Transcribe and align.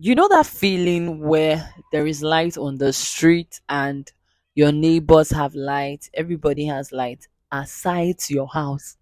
You 0.00 0.16
know 0.16 0.26
that 0.28 0.46
feeling 0.46 1.20
where 1.20 1.72
there 1.92 2.04
is 2.06 2.22
light 2.24 2.56
on 2.58 2.78
the 2.78 2.92
street 2.92 3.60
and 3.68 4.10
your 4.56 4.72
neighbors 4.72 5.30
have 5.30 5.54
light, 5.54 6.10
everybody 6.12 6.64
has 6.66 6.90
light 6.90 7.28
aside 7.52 8.16
your 8.28 8.48
house. 8.48 8.96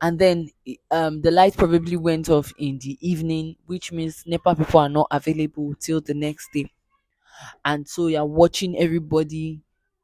And 0.00 0.18
then 0.18 0.50
um 0.90 1.22
the 1.22 1.30
light 1.30 1.56
probably 1.56 1.96
went 1.96 2.28
off 2.28 2.52
in 2.58 2.78
the 2.78 2.98
evening, 3.00 3.56
which 3.66 3.92
means 3.92 4.24
NEPA 4.26 4.56
people 4.56 4.80
are 4.80 4.88
not 4.88 5.06
available 5.10 5.74
till 5.80 6.00
the 6.00 6.14
next 6.14 6.50
day. 6.52 6.70
And 7.64 7.88
so 7.88 8.08
you're 8.08 8.24
watching 8.24 8.78
everybody 8.78 9.60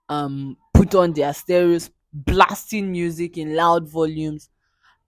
um 0.09 0.57
put 0.75 0.95
on 0.95 1.13
their 1.15 1.35
stereos, 1.35 1.91
blasting 2.13 2.93
music 2.93 3.39
in 3.39 3.55
loud 3.57 3.89
volumes 3.89 4.51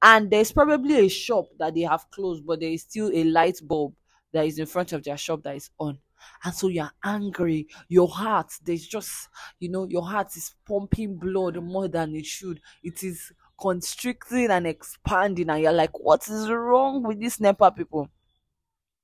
and 0.03 0.31
there's 0.31 0.53
probably 0.53 1.07
a 1.07 1.09
shop 1.09 1.47
that 1.59 1.75
they 1.75 1.83
have 1.83 2.11
closed 2.11 2.47
but 2.47 2.61
there 2.61 2.71
is 2.71 2.83
still 2.83 3.11
a 3.15 3.25
light 3.25 3.59
bulb 3.63 3.95
that 4.33 4.47
is 4.47 4.59
in 4.59 4.67
front 4.67 4.93
of 4.93 5.05
their 5.05 5.17
shop 5.17 5.43
that 5.45 5.57
is 5.57 5.71
on. 5.79 5.99
And 6.45 6.55
so 6.55 6.69
you're 6.69 6.91
angry. 7.05 7.67
Your 7.89 8.09
heart 8.09 8.53
there's 8.65 8.87
just 8.87 9.29
you 9.59 9.69
know 9.69 9.87
your 9.89 10.07
heart 10.07 10.37
is 10.37 10.55
pumping 10.67 11.17
blood 11.17 11.57
more 11.63 11.89
than 11.89 12.15
it 12.15 12.27
should. 12.27 12.61
It 12.83 13.03
is 13.03 13.33
constricting 13.61 14.51
and 14.51 14.67
expanding. 14.67 15.51
And 15.51 15.63
you're 15.63 15.73
like 15.73 15.99
what 15.99 16.29
is 16.29 16.49
wrong 16.49 17.03
with 17.03 17.19
these 17.21 17.41
nepa 17.41 17.73
people? 17.73 18.09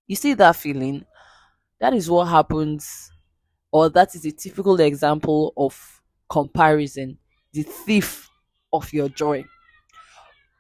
You 0.06 0.16
see 0.16 0.34
that 0.34 0.56
feeling? 0.56 1.04
That 1.80 1.95
is 1.95 2.10
what 2.10 2.26
happens. 2.26 3.10
Or 3.73 3.88
that 3.90 4.15
is 4.15 4.26
a 4.26 4.32
typical 4.32 4.80
example 4.80 5.54
of 5.56 6.02
comparison. 6.30 7.18
The 7.52 7.65
thief 7.65 8.30
of 8.73 8.92
your 8.92 9.09
joy 9.10 9.45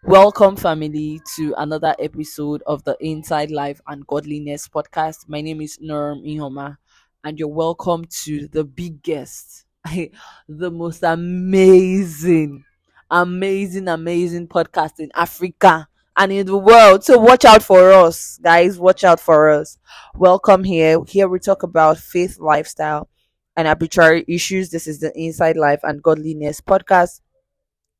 Welcome, 0.04 0.54
family, 0.54 1.20
to 1.34 1.54
another 1.58 1.94
episode 1.98 2.62
of 2.66 2.84
the 2.84 2.96
Inside 3.00 3.50
Life 3.50 3.80
and 3.88 4.06
Godliness 4.06 4.68
podcast. 4.68 5.28
My 5.28 5.40
name 5.40 5.60
is 5.60 5.76
Norm 5.80 6.22
Ihoma, 6.22 6.76
and 7.24 7.36
you're 7.36 7.48
welcome 7.48 8.04
to 8.22 8.46
the 8.46 8.62
biggest, 8.62 9.64
the 10.48 10.70
most 10.70 11.02
amazing, 11.02 12.64
amazing, 13.10 13.88
amazing 13.88 14.46
podcast 14.46 15.00
in 15.00 15.10
Africa 15.16 15.88
and 16.16 16.30
in 16.30 16.46
the 16.46 16.56
world. 16.56 17.02
So 17.02 17.18
watch 17.18 17.44
out 17.44 17.64
for 17.64 17.90
us, 17.90 18.38
guys. 18.40 18.78
Watch 18.78 19.02
out 19.02 19.18
for 19.18 19.50
us. 19.50 19.78
Welcome 20.14 20.62
here. 20.62 21.02
Here 21.08 21.28
we 21.28 21.40
talk 21.40 21.64
about 21.64 21.98
faith, 21.98 22.38
lifestyle, 22.38 23.08
and 23.56 23.66
arbitrary 23.66 24.24
issues. 24.28 24.70
This 24.70 24.86
is 24.86 25.00
the 25.00 25.12
Inside 25.18 25.56
Life 25.56 25.80
and 25.82 26.00
Godliness 26.00 26.60
podcast 26.60 27.20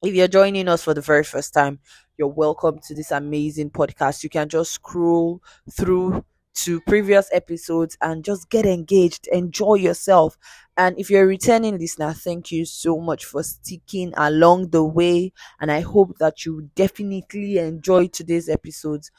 if 0.03 0.15
you're 0.15 0.29
joining 0.29 0.69
us 0.69 0.83
for 0.83 0.95
the 0.95 1.01
very 1.01 1.25
first 1.25 1.53
time, 1.55 1.81
you're 2.17 2.29
welcome 2.29 2.79
to 2.87 2.95
this 2.95 3.11
amazing 3.11 3.71
podcast. 3.71 4.23
You 4.23 4.31
can 4.31 4.49
just 4.49 4.73
scroll 4.73 5.43
through 5.71 6.25
to 6.55 6.81
previous 6.83 7.29
episodes 7.33 7.97
and 8.01 8.25
just 8.25 8.51
get 8.51 8.67
engaged, 8.67 9.29
enjoy 9.29 9.75
yourself. 9.75 10.37
And 10.77 10.99
if 10.99 11.11
you're 11.11 11.23
a 11.25 11.27
returning 11.27 11.79
listener, 11.79 12.13
thank 12.13 12.51
you 12.51 12.65
so 12.65 12.99
much 12.99 13.25
for 13.25 13.43
sticking 13.43 14.13
along 14.17 14.71
the 14.71 14.85
way. 14.85 15.33
And 15.61 15.71
I 15.71 15.81
hope 15.81 16.19
that 16.19 16.45
you 16.45 16.71
definitely 16.75 17.59
enjoy 17.59 18.09
today's 18.09 18.49
episodes 18.49 19.11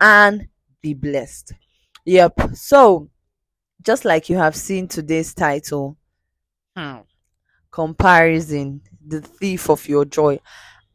and 0.00 0.48
be 0.82 0.94
blessed. 0.94 1.52
Yep. 2.06 2.54
So, 2.54 3.08
just 3.82 4.04
like 4.04 4.28
you 4.30 4.36
have 4.38 4.56
seen 4.56 4.88
today's 4.88 5.34
title, 5.34 5.96
hmm, 6.76 6.98
comparison 7.70 8.82
the 9.10 9.20
thief 9.20 9.68
of 9.70 9.88
your 9.88 10.04
joy. 10.04 10.40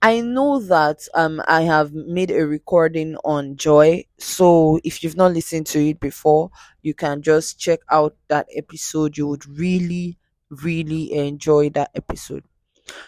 I 0.02 0.22
know 0.22 0.60
that 0.60 1.08
um 1.16 1.42
I 1.48 1.62
have 1.64 1.94
made 1.94 2.32
a 2.32 2.48
recording 2.48 3.18
on 3.26 3.58
joy. 3.58 4.06
So 4.20 4.80
if 4.84 5.04
you've 5.04 5.18
not 5.18 5.34
listened 5.34 5.68
to 5.68 5.80
it 5.90 6.00
before, 6.00 6.52
you 6.84 6.94
can 6.94 7.22
just 7.22 7.60
check 7.60 7.80
out 7.92 8.16
that 8.30 8.48
episode. 8.56 9.18
You 9.18 9.28
would 9.30 9.46
really 9.48 10.18
really 10.50 11.14
enjoy 11.14 11.70
that 11.72 11.92
episode. 11.96 12.44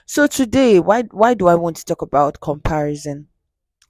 So 0.05 0.28
today, 0.28 0.80
why 0.80 1.03
why 1.12 1.34
do 1.35 1.47
I 1.47 1.56
want 1.56 1.78
to 1.78 1.85
talk 1.85 2.01
about 2.01 2.41
comparison? 2.41 3.28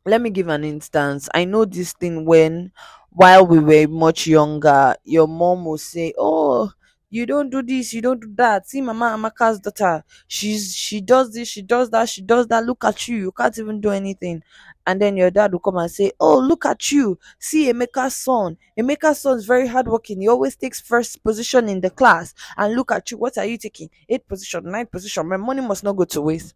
Let 0.06 0.22
me 0.22 0.30
give 0.32 0.48
an 0.50 0.64
instance. 0.64 1.30
I 1.36 1.46
know 1.46 1.66
this 1.66 1.94
thing 1.94 2.26
when 2.26 2.72
while 3.12 3.46
we 3.46 3.60
were 3.60 3.88
much 3.88 4.28
younger, 4.28 4.96
your 5.04 5.28
mom 5.28 5.66
will 5.66 5.78
say, 5.78 6.14
"Oh, 6.18 6.72
you 7.18 7.26
don't 7.26 7.50
do 7.50 7.62
this, 7.62 7.94
you 7.94 8.02
don't 8.02 8.20
do 8.22 8.32
that. 8.36 8.68
See 8.70 8.82
Mama 8.82 9.16
Amaka's 9.18 9.60
daughter. 9.60 10.04
She's 10.28 10.76
she 10.76 11.02
does 11.02 11.34
this, 11.34 11.48
she 11.48 11.62
does 11.62 11.90
that, 11.92 12.10
she 12.10 12.22
does 12.22 12.48
that. 12.48 12.66
Look 12.66 12.84
at 12.86 13.08
you. 13.08 13.18
You 13.18 13.32
can't 13.32 13.58
even 13.58 13.82
do 13.82 13.90
anything. 13.92 14.44
And 14.86 15.02
then 15.02 15.18
your 15.18 15.32
dad 15.32 15.52
will 15.52 15.60
come 15.60 15.78
and 15.78 15.92
say, 15.92 16.12
Oh, 16.20 16.38
look 16.40 16.66
at 16.66 16.92
you. 16.92 17.20
See 17.40 17.72
Emeka's 17.72 18.16
son. 18.16 18.58
Emeka's 18.80 19.20
son 19.20 19.38
is 19.38 19.46
very 19.46 19.68
hardworking. 19.68 20.22
He 20.22 20.28
always 20.30 20.56
takes 20.56 20.80
first 20.80 21.24
position 21.24 21.68
in 21.70 21.82
the 21.82 21.90
class. 21.90 22.34
And 22.56 22.74
look 22.76 22.92
at 22.92 23.12
you. 23.12 23.18
What 23.18 23.38
are 23.38 23.46
you 23.46 23.58
taking? 23.58 23.90
Eighth 24.08 24.28
position, 24.28 24.70
ninth 24.72 24.92
position. 24.92 25.28
My 25.28 25.38
money 25.38 25.62
must 25.62 25.84
not 25.84 25.94
go 25.98 26.06
to 26.06 26.22
waste. 26.22 26.54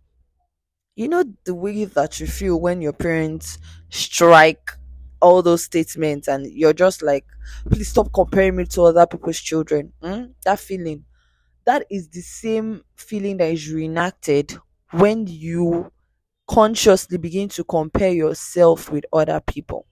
You 0.95 1.07
know 1.09 1.23
the 1.45 1.55
way 1.55 1.85
that 1.85 2.19
you 2.19 2.27
feel 2.27 2.59
when 2.59 2.81
your 2.81 2.93
parents 2.93 3.57
strike 3.89 4.71
all 5.21 5.41
those 5.41 5.63
statements 5.63 6.27
and 6.27 6.45
you're 6.47 6.73
just 6.73 7.01
like 7.01 7.25
please 7.69 7.89
stop 7.89 8.11
comparing 8.13 8.55
me 8.55 8.65
to 8.65 8.83
other 8.83 9.05
people's 9.07 9.39
children. 9.39 9.93
Mm? 10.03 10.33
that 10.45 10.59
feeling. 10.59 11.05
That 11.65 11.85
is 11.91 12.09
the 12.09 12.21
same 12.21 12.83
feeling 12.95 13.37
that 13.37 13.51
is 13.51 13.71
reenacted 13.71 14.57
when 14.91 15.27
you 15.27 15.91
consciously 16.47 17.17
begin 17.17 17.49
to 17.49 17.63
compare 17.63 18.11
yourself 18.13 18.91
with 18.91 19.05
other 19.13 19.41
people. 19.41 19.85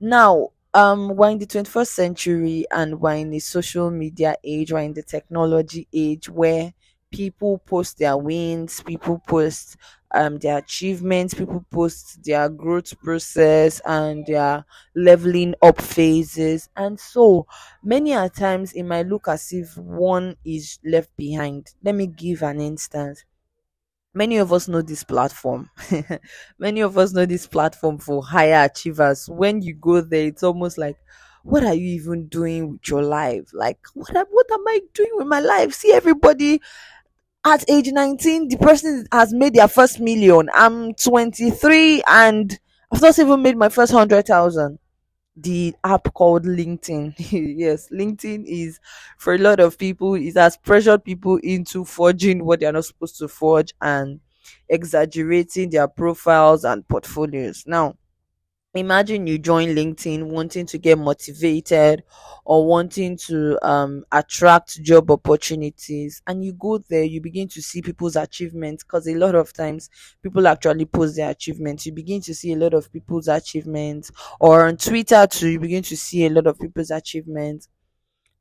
Now 0.00 0.50
um 0.72 1.16
we're 1.16 1.30
in 1.30 1.38
the 1.38 1.46
21st 1.46 1.94
century 1.94 2.66
and 2.70 3.00
we're 3.00 3.14
in 3.16 3.30
the 3.30 3.38
social 3.38 3.90
media 3.90 4.34
age 4.44 4.72
we're 4.72 4.80
in 4.80 4.94
the 4.94 5.02
technology 5.02 5.86
age 5.92 6.28
where 6.28 6.72
people 7.12 7.58
post 7.58 7.98
their 7.98 8.16
wins 8.16 8.82
people 8.82 9.22
post 9.28 9.76
um 10.14 10.38
their 10.38 10.58
achievements 10.58 11.34
people 11.34 11.64
post 11.70 12.22
their 12.24 12.48
growth 12.48 12.98
process 13.02 13.80
and 13.84 14.26
their 14.26 14.64
leveling 14.94 15.54
up 15.62 15.80
phases. 15.80 16.68
And 16.76 16.98
so 16.98 17.46
many 17.82 18.12
a 18.12 18.28
times 18.28 18.72
it 18.72 18.84
might 18.84 19.06
look 19.06 19.28
as 19.28 19.52
if 19.52 19.76
one 19.76 20.36
is 20.44 20.78
left 20.84 21.10
behind. 21.16 21.74
Let 21.82 21.94
me 21.94 22.06
give 22.06 22.42
an 22.42 22.60
instance. 22.60 23.24
Many 24.14 24.38
of 24.38 24.52
us 24.52 24.68
know 24.68 24.80
this 24.82 25.02
platform. 25.04 25.70
Many 26.58 26.80
of 26.82 26.96
us 26.96 27.12
know 27.12 27.26
this 27.26 27.46
platform 27.46 27.98
for 27.98 28.22
higher 28.24 28.64
achievers. 28.64 29.28
When 29.28 29.60
you 29.62 29.74
go 29.74 30.00
there 30.00 30.26
it's 30.28 30.42
almost 30.42 30.78
like 30.78 30.96
what 31.42 31.62
are 31.64 31.74
you 31.74 31.88
even 32.00 32.28
doing 32.28 32.70
with 32.72 32.88
your 32.88 33.02
life? 33.02 33.50
Like 33.52 33.78
what 33.94 34.16
am, 34.16 34.26
what 34.30 34.46
am 34.52 34.66
i 34.68 34.80
doing 34.94 35.10
with 35.14 35.26
my 35.26 35.40
life? 35.40 35.74
See 35.74 35.92
everybody 35.92 36.60
at 37.44 37.68
age 37.68 37.90
19 37.92 38.48
the 38.48 38.56
person 38.56 39.06
has 39.12 39.32
made 39.32 39.54
their 39.54 39.68
first 39.68 40.00
million. 40.00 40.48
I'm 40.54 40.94
23 40.94 42.02
and 42.08 42.58
i've 42.92 43.02
not 43.02 43.18
even 43.18 43.42
made 43.42 43.56
my 43.56 43.68
first 43.68 43.92
100000 43.92 44.78
the 45.36 45.74
app 45.82 46.12
called 46.14 46.44
linkedin. 46.44 47.14
Yes 47.58 47.88
linkedin 47.90 48.44
is 48.46 48.80
for 49.18 49.34
a 49.34 49.38
lot 49.38 49.60
of 49.60 49.78
people. 49.78 50.14
It 50.14 50.36
has 50.36 50.56
pressured 50.56 51.04
people 51.04 51.36
into 51.38 51.84
forging 51.84 52.44
what 52.44 52.60
they're 52.60 52.72
not 52.72 52.84
supposed 52.84 53.18
to 53.18 53.28
forge 53.28 53.74
and 53.80 54.20
exaggerating 54.68 55.70
their 55.70 55.88
profiles 55.88 56.64
and 56.64 56.86
portfolios. 56.88 57.64
Now 57.66 57.96
imagine 58.74 59.26
you 59.26 59.38
join 59.38 59.68
linkedin 59.68 60.24
wanting 60.24 60.66
to 60.66 60.78
get 60.78 60.98
motivated 60.98 62.02
or 62.44 62.66
wanting 62.66 63.16
to 63.16 63.56
um, 63.66 64.04
attract 64.12 64.82
job 64.82 65.10
opportunities 65.10 66.20
and 66.26 66.44
you 66.44 66.52
go 66.52 66.78
there 66.78 67.04
you 67.04 67.20
begin 67.20 67.46
to 67.48 67.62
see 67.62 67.80
people's 67.80 68.16
achievements 68.16 68.82
because 68.82 69.06
a 69.06 69.14
lot 69.14 69.34
of 69.34 69.52
times 69.52 69.88
people 70.22 70.46
actually 70.46 70.84
post 70.84 71.16
their 71.16 71.30
achievements. 71.30 71.86
You 71.86 71.92
begin 71.92 72.20
to 72.22 72.34
see 72.34 72.52
a 72.52 72.56
lot 72.56 72.74
of 72.74 72.92
people's 72.92 73.28
achievements 73.28 74.10
or 74.40 74.66
on 74.66 74.76
twitter 74.76 75.26
too 75.28 75.48
you 75.50 75.60
begin 75.60 75.82
to 75.84 75.96
see 75.96 76.26
a 76.26 76.30
lot 76.30 76.46
of 76.46 76.58
people's 76.58 76.90
achievements. 76.90 77.68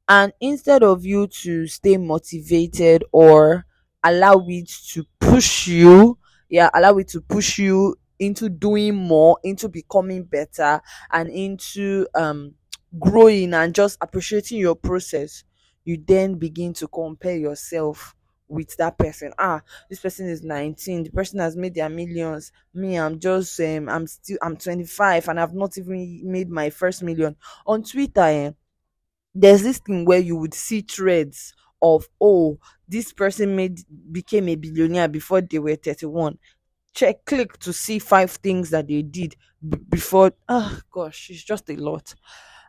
And 0.07 0.33
instead 0.41 0.83
of 0.83 1.05
you 1.05 1.27
to 1.27 1.67
stay 1.67 1.97
motivated 1.97 3.03
or 3.11 3.65
allow 4.03 4.45
it 4.47 4.67
to 4.91 5.05
push 5.19 5.67
you 5.67 6.17
yeah 6.49 6.69
allow 6.73 6.97
it 6.97 7.07
to 7.07 7.21
push 7.21 7.57
you 7.57 7.95
into 8.19 8.49
doing 8.49 8.95
more, 8.95 9.37
into 9.43 9.69
becoming 9.69 10.23
better, 10.23 10.81
and 11.11 11.29
into 11.29 12.07
um, 12.15 12.53
growing 12.99 13.53
and 13.53 13.73
just 13.73 13.97
appreciating 14.01 14.59
your 14.59 14.75
process, 14.75 15.43
you 15.85 15.97
then 16.05 16.35
begin 16.35 16.73
to 16.73 16.87
compare 16.87 17.35
yourself 17.37 18.15
with 18.47 18.75
that 18.77 18.97
person. 18.97 19.33
Ah, 19.39 19.61
this 19.89 19.99
person 19.99 20.27
is 20.29 20.43
19, 20.43 21.03
the 21.03 21.09
person 21.11 21.39
has 21.39 21.55
made 21.55 21.73
their 21.75 21.89
millions. 21.89 22.51
Me, 22.73 22.97
I'm 22.97 23.19
just 23.19 23.59
um, 23.59 23.89
I'm 23.89 24.07
still 24.07 24.37
I'm 24.41 24.57
25 24.57 25.27
and 25.27 25.39
I've 25.39 25.53
not 25.53 25.77
even 25.77 26.21
made 26.23 26.49
my 26.49 26.69
first 26.69 27.03
million. 27.03 27.35
On 27.65 27.83
Twitter, 27.83 28.21
eh, 28.21 28.51
there's 29.35 29.63
this 29.63 29.79
thing 29.79 30.05
where 30.05 30.19
you 30.19 30.35
would 30.35 30.53
see 30.53 30.81
threads 30.81 31.53
of 31.81 32.07
oh, 32.21 32.57
this 32.87 33.11
person 33.11 33.55
made 33.55 33.79
became 34.11 34.47
a 34.49 34.55
billionaire 34.55 35.07
before 35.07 35.41
they 35.41 35.59
were 35.59 35.75
31 35.75 36.37
check 36.93 37.25
click 37.25 37.57
to 37.59 37.73
see 37.73 37.99
five 37.99 38.31
things 38.31 38.69
that 38.69 38.87
they 38.87 39.01
did 39.01 39.35
b- 39.67 39.77
before 39.89 40.31
oh 40.49 40.79
gosh 40.91 41.29
it's 41.29 41.43
just 41.43 41.69
a 41.69 41.75
lot 41.75 42.13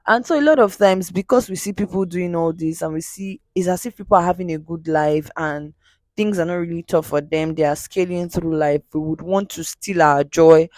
And 0.06 0.24
so 0.26 0.38
a 0.38 0.42
lot 0.42 0.58
of 0.58 0.76
times 0.76 1.10
because 1.10 1.48
we 1.48 1.56
see 1.56 1.72
people 1.72 2.04
doing 2.04 2.34
all 2.36 2.52
this 2.52 2.82
and 2.82 2.92
we 2.94 3.00
see 3.00 3.40
it's 3.54 3.68
as 3.68 3.86
if 3.86 3.96
people 3.96 4.16
are 4.16 4.22
having 4.24 4.52
a 4.52 4.58
good 4.58 4.86
life 4.88 5.30
and 5.36 5.74
things 6.16 6.38
are 6.38 6.44
not 6.44 6.54
really 6.56 6.82
tough 6.82 7.06
for 7.06 7.20
them, 7.20 7.54
they 7.54 7.64
are 7.64 7.76
scaling 7.76 8.28
through 8.28 8.56
life. 8.56 8.82
We 8.92 9.00
would 9.00 9.22
want 9.22 9.50
to 9.50 9.64
steal 9.64 10.02
our 10.02 10.22
joy 10.24 10.68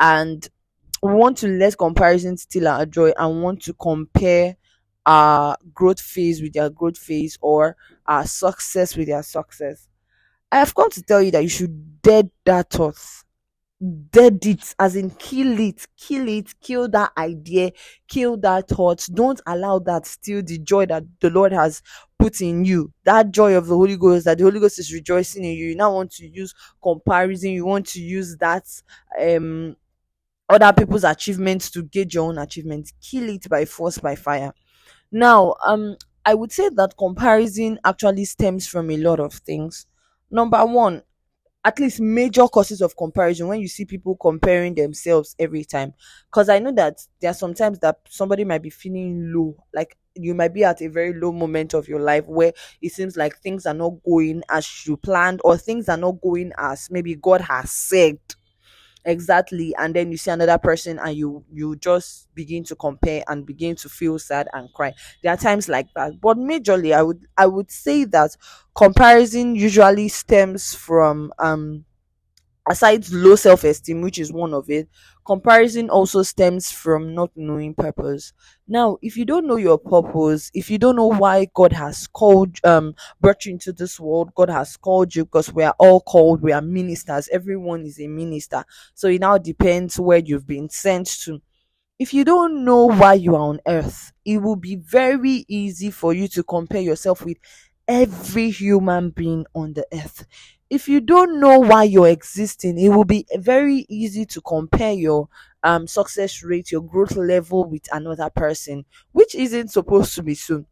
and 0.00 0.48
we 1.02 1.12
want 1.14 1.38
to 1.38 1.48
let 1.48 1.78
comparison 1.78 2.36
steal 2.36 2.68
our 2.68 2.86
joy 2.86 3.12
and 3.18 3.42
want 3.42 3.62
to 3.62 3.74
compare 3.74 4.56
our 5.06 5.56
growth 5.74 6.00
phase 6.00 6.42
with 6.42 6.52
their 6.52 6.70
growth 6.70 6.98
phase 6.98 7.38
or 7.42 7.76
our 8.06 8.26
success 8.26 8.96
with 8.96 9.08
their 9.08 9.22
success. 9.22 9.88
I 10.52 10.58
have 10.58 10.74
come 10.74 10.90
to 10.90 11.02
tell 11.02 11.20
you 11.22 11.32
that 11.32 11.42
you 11.42 11.48
should 11.48 12.00
dead 12.02 12.30
that 12.44 12.70
thought. 12.70 12.96
Dead 14.12 14.46
it, 14.46 14.74
as 14.78 14.94
in 14.94 15.10
kill 15.10 15.58
it, 15.58 15.88
kill 15.96 16.28
it, 16.28 16.54
kill 16.60 16.88
that 16.90 17.10
idea, 17.18 17.72
kill 18.06 18.36
that 18.36 18.68
thought. 18.68 19.04
Don't 19.12 19.40
allow 19.44 19.80
that 19.80 20.06
steal 20.06 20.40
the 20.40 20.58
joy 20.58 20.86
that 20.86 21.02
the 21.20 21.30
Lord 21.30 21.52
has 21.52 21.82
put 22.16 22.40
in 22.40 22.64
you. 22.64 22.92
That 23.02 23.32
joy 23.32 23.56
of 23.56 23.66
the 23.66 23.74
Holy 23.74 23.96
Ghost, 23.96 24.26
that 24.26 24.38
the 24.38 24.44
Holy 24.44 24.60
Ghost 24.60 24.78
is 24.78 24.92
rejoicing 24.92 25.42
in 25.44 25.56
you. 25.56 25.66
You 25.70 25.74
now 25.76 25.92
want 25.94 26.12
to 26.12 26.28
use 26.28 26.54
comparison, 26.80 27.50
you 27.50 27.64
want 27.66 27.86
to 27.88 28.00
use 28.00 28.36
that 28.36 28.64
um 29.20 29.74
other 30.48 30.72
people's 30.72 31.04
achievements 31.04 31.70
to 31.70 31.82
gauge 31.82 32.14
your 32.14 32.28
own 32.28 32.38
achievements. 32.38 32.92
Kill 33.00 33.28
it 33.30 33.48
by 33.48 33.64
force, 33.64 33.98
by 33.98 34.14
fire. 34.16 34.52
Now, 35.12 35.54
um, 35.66 35.96
I 36.26 36.34
would 36.34 36.52
say 36.52 36.68
that 36.70 36.96
comparison 36.98 37.78
actually 37.84 38.26
stems 38.26 38.66
from 38.68 38.90
a 38.90 38.96
lot 38.98 39.20
of 39.20 39.34
things. 39.34 39.86
Number 40.32 40.64
one, 40.66 41.02
at 41.64 41.78
least 41.78 42.00
major 42.00 42.48
causes 42.48 42.80
of 42.80 42.96
comparison 42.96 43.48
when 43.48 43.60
you 43.60 43.68
see 43.68 43.84
people 43.84 44.16
comparing 44.16 44.74
themselves 44.74 45.36
every 45.38 45.64
time. 45.64 45.94
Because 46.30 46.48
I 46.48 46.58
know 46.58 46.72
that 46.72 47.00
there 47.20 47.30
are 47.30 47.34
sometimes 47.34 47.78
that 47.80 48.00
somebody 48.08 48.44
might 48.44 48.62
be 48.62 48.70
feeling 48.70 49.32
low, 49.32 49.56
like 49.74 49.96
you 50.14 50.34
might 50.34 50.54
be 50.54 50.64
at 50.64 50.82
a 50.82 50.88
very 50.88 51.14
low 51.14 51.32
moment 51.32 51.74
of 51.74 51.88
your 51.88 52.00
life 52.00 52.26
where 52.26 52.52
it 52.82 52.92
seems 52.92 53.16
like 53.16 53.38
things 53.38 53.66
are 53.66 53.74
not 53.74 53.92
going 54.04 54.42
as 54.50 54.86
you 54.86 54.96
planned, 54.96 55.40
or 55.44 55.56
things 55.56 55.88
are 55.88 55.96
not 55.96 56.20
going 56.20 56.52
as 56.58 56.88
maybe 56.90 57.14
God 57.14 57.42
has 57.42 57.70
said 57.70 58.18
exactly. 59.04 59.74
And 59.78 59.94
then 59.94 60.10
you 60.10 60.16
see 60.16 60.30
another 60.30 60.58
person 60.58 60.98
and 60.98 61.16
you 61.16 61.44
you 61.52 61.76
just 61.76 62.28
begin 62.34 62.64
to 62.64 62.76
compare 62.76 63.22
and 63.28 63.44
begin 63.46 63.76
to 63.76 63.88
feel 63.88 64.18
sad 64.18 64.48
and 64.52 64.72
cry. 64.72 64.94
There 65.22 65.32
are 65.32 65.36
times 65.36 65.68
like 65.68 65.88
that. 65.94 66.20
But 66.20 66.36
majorly 66.38 66.94
i 66.94 67.02
would 67.02 67.26
i 67.36 67.46
would 67.46 67.70
say 67.70 68.04
that 68.04 68.36
comparison 68.74 69.54
usually 69.54 70.08
stems 70.08 70.74
from 70.74 71.32
um 71.38 71.84
aside 72.68 73.08
low 73.10 73.34
self-esteem 73.34 74.00
which 74.00 74.18
is 74.20 74.32
one 74.32 74.54
of 74.54 74.70
it 74.70 74.88
comparison 75.26 75.90
also 75.90 76.22
stems 76.22 76.70
from 76.70 77.14
not 77.14 77.30
knowing 77.36 77.74
purpose. 77.74 78.32
Now 78.68 78.98
if 79.02 79.16
you 79.16 79.24
don't 79.24 79.46
know 79.46 79.56
your 79.56 79.78
purpose 79.78 80.50
if 80.54 80.70
you 80.70 80.78
don't 80.78 80.96
know 80.96 81.06
why 81.08 81.46
god 81.54 81.72
has 81.72 82.06
called 82.06 82.56
um 82.64 82.94
brought 83.20 83.44
you 83.44 83.52
into 83.52 83.72
this 83.72 83.98
world 84.00 84.32
god 84.34 84.48
has 84.50 84.76
called 84.76 85.14
you 85.14 85.24
because 85.24 85.52
we 85.52 85.64
are 85.64 85.74
all 85.78 86.00
called 86.00 86.42
we 86.42 86.52
are 86.52 86.62
ministers 86.62 87.28
everyone 87.32 87.82
is 87.84 88.00
a 88.00 88.06
minister. 88.06 88.64
So 88.94 89.08
it 89.08 89.20
now 89.20 89.38
depends 89.38 89.98
where 89.98 90.18
you've 90.18 90.46
been 90.46 90.68
sent 90.68 91.06
to. 91.24 91.40
If 91.98 92.12
you 92.12 92.24
don't 92.24 92.64
know 92.64 92.86
why 92.86 93.14
you 93.14 93.34
are 93.34 93.40
on 93.48 93.60
earth 93.66 94.12
it 94.24 94.38
will 94.38 94.56
be 94.56 94.76
very 94.76 95.44
easy 95.48 95.90
for 95.90 96.12
you 96.12 96.28
to 96.28 96.42
compare 96.42 96.80
yourself 96.82 97.24
with 97.24 97.38
every 97.88 98.50
human 98.50 99.10
being 99.10 99.44
on 99.54 99.72
the 99.74 99.86
earth 99.92 100.24
if 100.72 100.88
you 100.88 101.00
don't 101.00 101.40
know 101.40 101.58
why 101.60 101.84
you're 101.84 102.08
existing, 102.08 102.78
it 102.78 102.88
will 102.90 103.04
be 103.04 103.26
very 103.36 103.86
easy 103.88 104.24
to 104.26 104.40
compare 104.40 104.92
your 104.92 105.28
um 105.62 105.86
success 105.86 106.42
rate, 106.42 106.72
your 106.72 106.82
growth 106.82 107.16
level 107.16 107.64
with 107.68 107.86
another 107.92 108.30
person, 108.30 108.84
which 109.12 109.34
isn't 109.34 109.68
supposed 109.72 110.14
to 110.16 110.22
be 110.22 110.34
so. 110.34 110.64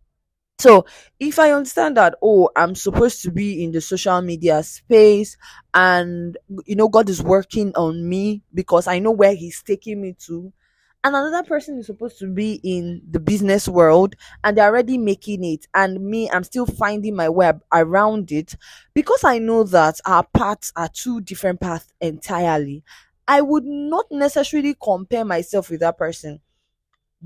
So 0.58 0.85
if 1.19 1.38
I 1.38 1.52
understand 1.52 1.97
that, 1.97 2.17
oh, 2.23 2.50
I'm 2.55 2.75
supposed 2.75 3.23
to 3.23 3.31
be 3.31 3.64
in 3.64 3.73
the 3.73 3.81
social 3.81 4.20
media 4.20 4.62
space 4.62 5.37
and 5.73 6.37
you 6.67 6.76
know, 6.76 6.88
God 6.88 7.08
is 7.08 7.23
working 7.23 7.73
on 7.76 8.06
me 8.08 8.43
because 8.53 8.87
I 8.87 8.99
know 8.99 9.11
where 9.12 9.35
He's 9.35 9.62
taking 9.62 10.03
me 10.03 10.17
to, 10.26 10.53
and 11.02 11.17
another 11.17 11.43
person 11.43 11.79
is 11.79 11.87
supposed 11.87 12.19
to 12.19 12.26
be 12.26 12.61
in 12.62 13.00
the 13.11 13.19
business 13.20 13.67
world 13.67 14.14
and 14.44 14.56
they're 14.56 14.67
already 14.69 14.99
making 14.99 15.44
it. 15.44 15.67
And 15.75 16.00
me 16.00 16.31
i'm 16.31 16.44
still 16.44 16.67
finding 16.67 17.17
my 17.17 17.29
way 17.29 17.52
around 17.73 18.31
it 18.32 18.55
because 18.94 19.25
i 19.25 19.38
know 19.38 19.64
that 19.64 20.00
our 20.05 20.25
paths 20.35 20.73
are 20.76 20.88
two 20.88 21.20
different 21.20 21.61
paths 21.61 21.93
entirely. 22.00 22.82
I 23.26 23.41
would 23.43 23.64
not 23.64 24.06
necessarily 24.11 24.76
compare 24.82 25.25
myself 25.25 25.70
with 25.70 25.81
that 25.81 25.97
person 25.99 26.41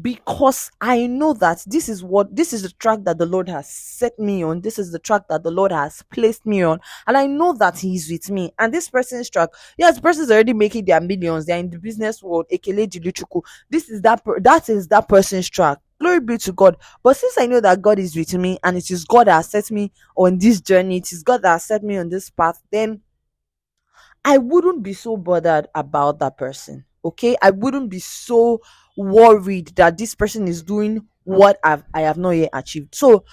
because 0.00 0.72
I 0.80 1.06
know 1.06 1.34
that 1.34 1.62
this 1.66 1.88
is 1.88 2.02
what 2.02 2.34
this 2.34 2.52
is 2.52 2.62
the 2.62 2.70
track 2.70 3.00
that 3.04 3.18
the 3.18 3.26
Lord 3.26 3.48
has 3.48 3.68
set 3.68 4.18
me 4.18 4.42
on. 4.42 4.60
This 4.60 4.78
is 4.78 4.90
the 4.90 4.98
track 4.98 5.28
that 5.28 5.44
the 5.44 5.52
Lord 5.52 5.70
has 5.70 6.02
placed 6.12 6.44
me 6.46 6.62
on, 6.62 6.80
and 7.06 7.16
I 7.16 7.26
know 7.26 7.52
that 7.54 7.78
He's 7.78 8.10
with 8.10 8.28
me. 8.30 8.52
And 8.58 8.74
this 8.74 8.90
person's 8.90 9.30
track, 9.30 9.50
yes, 9.78 10.00
person's 10.00 10.30
already 10.30 10.52
making 10.52 10.86
their 10.86 11.00
millions. 11.00 11.46
They're 11.46 11.58
in 11.58 11.70
the 11.70 11.78
business 11.78 12.22
world. 12.22 12.46
Ekele. 12.52 13.42
This 13.70 13.88
is 13.88 14.02
that 14.02 14.22
that 14.40 14.68
is 14.68 14.88
that 14.88 15.08
person's 15.08 15.48
track. 15.48 15.78
Glory 16.00 16.20
be 16.20 16.38
to 16.38 16.52
God. 16.52 16.76
But 17.02 17.16
since 17.16 17.38
I 17.38 17.46
know 17.46 17.60
that 17.60 17.80
God 17.80 18.00
is 18.00 18.16
with 18.16 18.34
me, 18.34 18.58
and 18.64 18.76
it 18.76 18.90
is 18.90 19.04
God 19.04 19.28
that 19.28 19.36
has 19.36 19.50
set 19.50 19.70
me 19.70 19.92
on 20.16 20.38
this 20.38 20.60
journey, 20.60 20.96
it 20.96 21.12
is 21.12 21.22
God 21.22 21.42
that 21.42 21.50
has 21.50 21.64
set 21.64 21.84
me 21.84 21.98
on 21.98 22.08
this 22.08 22.30
path, 22.30 22.60
then 22.72 23.00
I 24.24 24.38
wouldn't 24.38 24.82
be 24.82 24.92
so 24.92 25.16
bothered 25.16 25.68
about 25.72 26.18
that 26.18 26.36
person. 26.36 26.84
Okay, 27.04 27.36
I 27.42 27.50
wouldn't 27.50 27.90
be 27.90 27.98
so 27.98 28.60
worried 28.96 29.68
that 29.76 29.98
this 29.98 30.14
person 30.14 30.48
is 30.48 30.62
doing 30.62 31.06
what 31.24 31.58
I've, 31.64 31.84
I 31.92 32.02
have 32.02 32.18
not 32.18 32.30
yet 32.30 32.50
achieved. 32.52 32.94
So, 32.94 33.24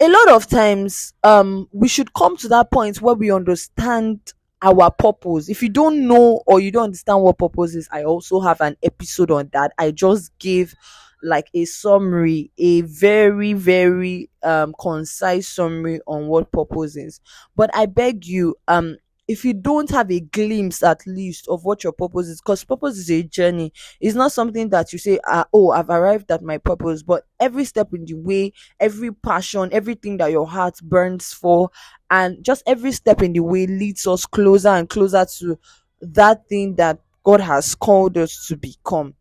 a 0.00 0.08
lot 0.08 0.28
of 0.30 0.46
times, 0.48 1.12
um, 1.24 1.68
we 1.72 1.88
should 1.88 2.12
come 2.14 2.36
to 2.38 2.48
that 2.48 2.70
point 2.70 3.02
where 3.02 3.14
we 3.14 3.30
understand 3.30 4.20
our 4.62 4.90
purpose. 4.90 5.48
If 5.48 5.62
you 5.62 5.68
don't 5.68 6.06
know 6.06 6.42
or 6.46 6.60
you 6.60 6.70
don't 6.70 6.84
understand 6.84 7.22
what 7.22 7.38
purpose 7.38 7.74
is, 7.74 7.88
I 7.92 8.04
also 8.04 8.40
have 8.40 8.60
an 8.60 8.76
episode 8.82 9.30
on 9.30 9.50
that. 9.52 9.72
I 9.78 9.90
just 9.90 10.36
gave 10.38 10.74
like 11.22 11.48
a 11.54 11.66
summary, 11.66 12.50
a 12.58 12.80
very, 12.82 13.52
very 13.52 14.30
um 14.42 14.74
concise 14.80 15.48
summary 15.48 16.00
on 16.06 16.28
what 16.28 16.50
purpose 16.50 16.96
is. 16.96 17.20
But 17.56 17.70
I 17.74 17.86
beg 17.86 18.26
you, 18.26 18.56
um, 18.68 18.96
if 19.30 19.44
you 19.44 19.52
don't 19.54 19.90
have 19.90 20.10
a 20.10 20.20
glimpse 20.20 20.82
at 20.82 21.06
least 21.06 21.46
of 21.48 21.64
what 21.64 21.84
your 21.84 21.92
purpose 21.92 22.26
is 22.28 22.40
because 22.40 22.64
purpose 22.64 22.98
is 22.98 23.10
a 23.10 23.22
journey. 23.22 23.72
It's 24.00 24.16
not 24.16 24.32
something 24.32 24.68
that 24.70 24.92
you 24.92 24.98
say 24.98 25.20
ah, 25.26 25.44
oh 25.52 25.70
i've 25.70 25.90
arrived 25.90 26.30
at 26.30 26.42
my 26.42 26.58
purpose 26.58 27.02
but 27.02 27.24
every 27.38 27.64
step 27.64 27.88
in 27.94 28.04
the 28.06 28.14
way 28.14 28.52
every 28.80 29.12
passion 29.12 29.68
everything 29.72 30.16
that 30.18 30.32
your 30.32 30.46
heart 30.46 30.78
burns 30.82 31.32
for 31.32 31.70
and 32.10 32.42
just 32.44 32.62
every 32.66 32.92
step 32.92 33.22
in 33.22 33.32
the 33.32 33.40
way 33.40 33.66
leads 33.66 34.06
us 34.06 34.26
closer 34.26 34.68
and 34.68 34.88
closer 34.88 35.24
to 35.38 35.58
that 36.00 36.48
thing 36.48 36.74
that 36.76 36.98
god 37.24 37.40
has 37.40 37.74
called 37.74 38.16
us 38.16 38.46
to 38.48 38.56
become. 38.56 39.14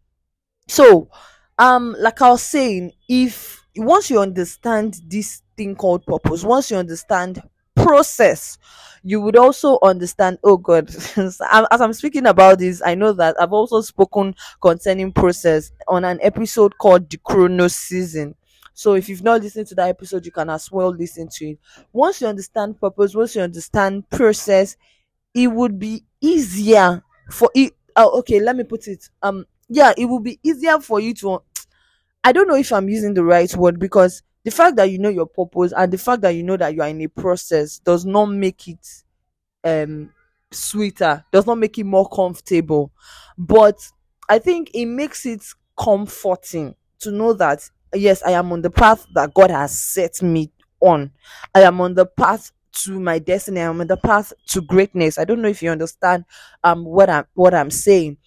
So 0.67 1.09
um 1.57 1.95
like 1.99 2.21
i 2.21 2.29
was 2.29 2.43
saying 2.43 2.91
if 3.09 3.65
once 3.77 4.09
you 4.09 4.19
understand 4.19 4.99
this 5.07 5.41
thing 5.57 5.75
called 5.75 6.05
purpose 6.05 6.43
once 6.43 6.71
you 6.71 6.77
understand 6.77 7.41
process 7.83 8.57
you 9.03 9.21
would 9.21 9.35
also 9.37 9.79
understand 9.81 10.37
oh 10.43 10.57
god 10.57 10.89
as 11.17 11.41
i'm 11.81 11.93
speaking 11.93 12.25
about 12.25 12.59
this 12.59 12.81
i 12.85 12.93
know 12.95 13.13
that 13.13 13.35
i've 13.39 13.53
also 13.53 13.81
spoken 13.81 14.35
concerning 14.61 15.11
process 15.11 15.71
on 15.87 16.03
an 16.03 16.19
episode 16.21 16.77
called 16.77 17.09
the 17.09 17.17
chronos 17.17 17.75
season. 17.75 18.35
So 18.73 18.93
if 18.93 19.09
you've 19.09 19.23
not 19.23 19.41
listened 19.41 19.67
to 19.67 19.75
that 19.75 19.89
episode 19.89 20.25
you 20.25 20.31
can 20.31 20.49
as 20.49 20.71
well 20.71 20.89
listen 20.89 21.27
to 21.33 21.49
it. 21.51 21.59
Once 21.91 22.21
you 22.21 22.27
understand 22.27 22.79
purpose 22.79 23.15
once 23.15 23.35
you 23.35 23.41
understand 23.41 24.09
process 24.09 24.75
it 25.33 25.47
would 25.47 25.79
be 25.79 26.03
easier 26.21 27.03
for 27.31 27.49
it 27.55 27.73
oh, 27.95 28.19
okay 28.19 28.39
let 28.39 28.55
me 28.55 28.63
put 28.63 28.87
it 28.87 29.09
um 29.21 29.45
yeah 29.67 29.93
it 29.97 30.05
will 30.05 30.19
be 30.19 30.39
easier 30.43 30.79
for 30.79 30.99
you 30.99 31.13
to 31.13 31.41
i 32.23 32.31
don't 32.31 32.47
know 32.47 32.55
if 32.55 32.71
i'm 32.71 32.89
using 32.89 33.13
the 33.13 33.23
right 33.23 33.55
word 33.55 33.79
because 33.79 34.23
the 34.43 34.51
fact 34.51 34.75
that 34.77 34.89
you 34.89 34.99
know 34.99 35.09
your 35.09 35.25
purpose 35.27 35.73
and 35.75 35.91
the 35.91 35.97
fact 35.97 36.21
that 36.21 36.31
you 36.31 36.43
know 36.43 36.57
that 36.57 36.73
you 36.73 36.81
are 36.81 36.87
in 36.89 37.01
a 37.01 37.07
process 37.07 37.79
does 37.79 38.05
not 38.05 38.25
make 38.27 38.67
it 38.67 38.85
um 39.63 40.11
sweeter 40.51 41.23
does 41.31 41.45
not 41.45 41.57
make 41.57 41.77
it 41.77 41.83
more 41.85 42.07
comfortable. 42.09 42.91
But 43.37 43.77
i 44.29 44.39
think 44.39 44.71
it 44.73 44.85
makes 44.85 45.25
it 45.25 45.43
comforting 45.77 46.75
to 46.99 47.11
know 47.11 47.33
that 47.33 47.67
yes 47.95 48.21
i 48.23 48.31
am 48.31 48.51
on 48.51 48.61
the 48.61 48.69
path 48.69 49.05
that 49.15 49.33
god 49.33 49.49
has 49.51 49.79
set 49.79 50.21
me 50.21 50.51
on. 50.81 51.11
I 51.53 51.61
am 51.61 51.81
on 51.81 51.93
the 51.95 52.05
path 52.05 52.51
to 52.83 52.99
my 52.99 53.19
destiny. 53.19 53.59
I'm 53.59 53.81
on 53.81 53.87
the 53.87 53.97
path 53.97 54.31
to 54.49 54.61
greatness. 54.61 55.17
I 55.17 55.25
don't 55.25 55.41
know 55.41 55.49
if 55.49 55.61
you 55.61 55.69
understand 55.71 56.25
um 56.63 56.85
what 56.85 57.09
i'm 57.09 57.25
what 57.33 57.53
i'm 57.53 57.71
saying 57.71 58.17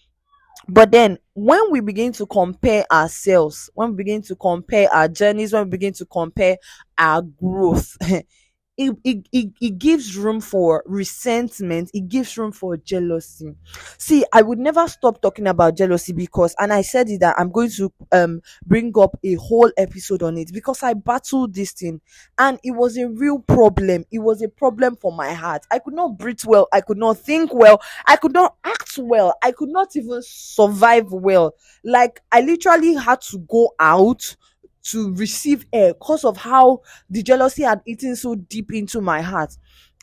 but 0.68 0.90
then 0.90 1.18
when 1.34 1.70
we 1.70 1.80
begin 1.80 2.12
to 2.12 2.26
compare 2.26 2.84
ourselves 2.92 3.70
when 3.74 3.90
we 3.90 3.96
begin 3.96 4.22
to 4.22 4.36
compare 4.36 4.92
our 4.92 5.08
journeys 5.08 5.52
when 5.52 5.64
we 5.64 5.70
begin 5.70 5.92
to 5.92 6.04
compare 6.06 6.56
our 6.98 7.22
growth 7.22 7.96
it, 8.78 8.96
it, 9.32 9.50
it, 9.60 9.78
gives 9.78 10.16
room 10.16 10.40
for 10.40 10.82
resentment. 10.86 11.90
It 11.92 12.08
gives 12.08 12.36
room 12.38 12.52
for 12.52 12.76
jealousy. 12.76 13.54
See 13.98 14.24
i 14.32 14.42
would 14.42 14.58
never 14.58 14.86
stop 14.88 15.20
talking 15.20 15.46
about 15.46 15.76
jealousy 15.76 16.12
because 16.12 16.54
and 16.58 16.72
i 16.72 16.82
said 16.82 17.08
it 17.08 17.20
that 17.20 17.34
i'm 17.38 17.50
going 17.50 17.70
to 17.70 17.92
um 18.12 18.40
bring 18.64 18.92
up 18.98 19.18
a 19.24 19.34
whole 19.34 19.70
episode 19.76 20.22
on 20.22 20.36
it 20.36 20.52
because 20.52 20.82
i 20.82 20.94
battled 20.94 21.54
this 21.54 21.72
thing 21.72 22.00
and 22.38 22.58
it 22.64 22.72
was 22.72 22.96
a 22.96 23.08
real 23.08 23.38
problem. 23.38 24.04
It 24.10 24.18
was 24.20 24.42
a 24.42 24.48
problem 24.48 24.96
for 24.96 25.12
my 25.12 25.32
heart. 25.32 25.64
I 25.70 25.78
could 25.78 25.94
not 25.94 26.18
breathe 26.18 26.40
well. 26.44 26.68
I 26.72 26.80
could 26.80 26.98
not 26.98 27.18
think 27.18 27.52
well. 27.52 27.80
I 28.06 28.16
could 28.16 28.32
not 28.32 28.56
act 28.64 28.98
well. 28.98 29.34
I 29.42 29.52
could 29.52 29.68
not 29.68 29.94
even 29.96 30.22
survive 30.22 31.12
well. 31.12 31.54
Like 31.84 32.20
i 32.30 32.40
literally 32.40 32.94
had 32.94 33.20
to 33.22 33.38
go 33.38 33.74
out 33.78 34.36
to 34.84 35.14
receive 35.14 35.66
air 35.72 35.94
because 35.94 36.24
of 36.24 36.36
how 36.36 36.80
the 37.08 37.22
jealousy 37.22 37.62
had 37.62 37.80
eaten 37.86 38.16
so 38.16 38.34
deep 38.34 38.72
into 38.72 39.00
my 39.00 39.20
heart. 39.20 39.56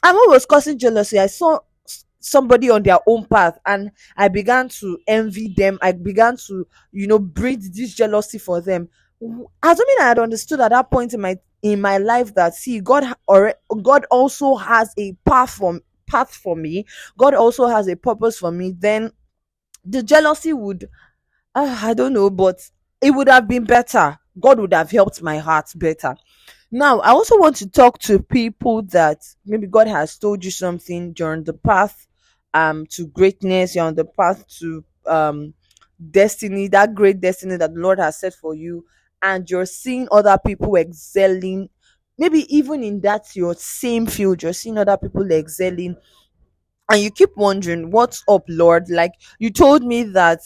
And 0.04 0.16
what 0.16 0.30
was 0.30 0.46
causing 0.46 0.78
jealousy? 0.78 1.20
I 1.20 1.28
saw 1.28 1.60
somebody 2.22 2.70
on 2.70 2.84
their 2.84 3.00
own 3.08 3.26
path 3.26 3.58
and 3.66 3.92
I 4.16 4.28
began 4.28 4.70
to 4.70 4.98
envy 5.08 5.54
them. 5.56 5.80
I 5.82 5.92
began 5.94 6.38
to, 6.48 6.68
you 6.92 7.08
know, 7.08 7.20
breed 7.20 7.62
this 7.62 7.94
jealousy 7.94 8.38
for 8.38 8.62
them. 8.62 8.90
Assuming 9.64 9.96
I 10.00 10.04
had 10.08 10.20
understood 10.20 10.62
at 10.62 10.70
that 10.72 10.90
point 10.92 11.14
in 11.14 11.22
my 11.22 11.38
in 11.62 11.82
my 11.82 11.98
life 11.98 12.34
that 12.36 12.56
see 12.56 12.80
God 12.80 13.04
or 13.28 13.54
God 13.82 14.06
also 14.10 14.56
has 14.56 14.94
a 14.98 15.14
path 15.26 15.52
for 15.52 15.80
path 16.08 16.34
for 16.34 16.56
me. 16.56 16.86
God 17.18 17.34
also 17.34 17.68
has 17.68 17.88
a 17.90 17.96
purpose 17.98 18.38
for 18.40 18.52
me. 18.52 18.74
Then 18.78 19.12
the 19.86 20.04
jealousy 20.04 20.54
would, 20.54 20.90
uh, 21.56 21.80
I 21.82 21.94
don't 21.94 22.14
know, 22.14 22.30
but 22.30 22.60
it 23.02 23.12
would 23.12 23.30
have 23.30 23.48
been 23.48 23.66
better 23.66 24.18
God 24.40 24.60
would 24.60 24.74
have 24.74 24.92
helped 24.92 25.22
my 25.22 25.38
heart 25.38 25.72
better. 25.76 26.16
Now, 26.72 27.00
I 27.00 27.10
also 27.10 27.38
want 27.40 27.56
to 27.58 27.70
talk 27.70 28.00
to 28.00 28.20
people 28.20 28.84
that 28.84 29.22
maybe 29.46 29.68
God 29.68 29.88
has 29.88 30.18
told 30.18 30.46
you 30.46 30.52
something 30.52 31.14
during 31.14 31.44
the 31.44 31.54
path 31.54 32.08
um 32.54 32.86
to 32.88 33.06
greatness, 33.08 33.76
you're 33.76 33.86
on 33.86 33.96
the 33.96 34.06
path 34.06 34.46
to 34.60 34.84
um 35.06 35.54
destiny, 36.12 36.68
that 36.70 36.96
great 36.96 37.20
destiny 37.22 37.58
that 37.58 37.74
the 37.74 37.80
Lord 37.80 38.00
has 38.00 38.20
set 38.20 38.34
for 38.34 38.56
you, 38.56 38.86
and 39.22 39.50
you're 39.50 39.66
seeing 39.66 40.08
other 40.12 40.38
people 40.46 40.76
excelling, 40.76 41.70
maybe 42.18 42.46
even 42.56 42.84
in 42.84 43.02
that 43.02 43.36
your 43.36 43.54
same 43.56 44.06
field, 44.06 44.42
you're 44.44 44.54
seeing 44.54 44.78
other 44.78 44.98
people 44.98 45.30
excelling, 45.32 45.96
and 46.90 47.02
you 47.02 47.12
keep 47.12 47.36
wondering, 47.38 47.92
What's 47.92 48.24
up, 48.28 48.44
Lord? 48.48 48.90
Like 48.90 49.14
you 49.40 49.52
told 49.52 49.84
me 49.84 50.04
that 50.04 50.42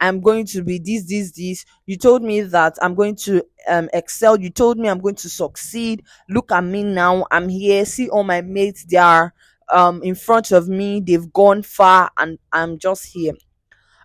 I'm 0.00 0.20
going 0.20 0.46
to 0.46 0.62
be 0.62 0.78
this, 0.78 1.06
this, 1.06 1.32
this. 1.32 1.64
You 1.86 1.96
told 1.96 2.22
me 2.22 2.40
that 2.42 2.76
I'm 2.80 2.94
going 2.94 3.16
to 3.16 3.42
um, 3.68 3.88
excel. 3.92 4.38
You 4.38 4.50
told 4.50 4.78
me 4.78 4.88
I'm 4.88 5.00
going 5.00 5.16
to 5.16 5.28
succeed. 5.28 6.04
Look 6.28 6.52
at 6.52 6.62
me 6.64 6.84
now. 6.84 7.26
I'm 7.30 7.48
here. 7.48 7.84
See 7.84 8.08
all 8.08 8.24
my 8.24 8.40
mates. 8.40 8.84
They 8.84 8.96
are 8.96 9.34
um, 9.72 10.02
in 10.02 10.14
front 10.14 10.52
of 10.52 10.68
me. 10.68 11.00
They've 11.00 11.32
gone 11.32 11.62
far, 11.62 12.10
and 12.16 12.38
I'm 12.52 12.78
just 12.78 13.06
here. 13.06 13.34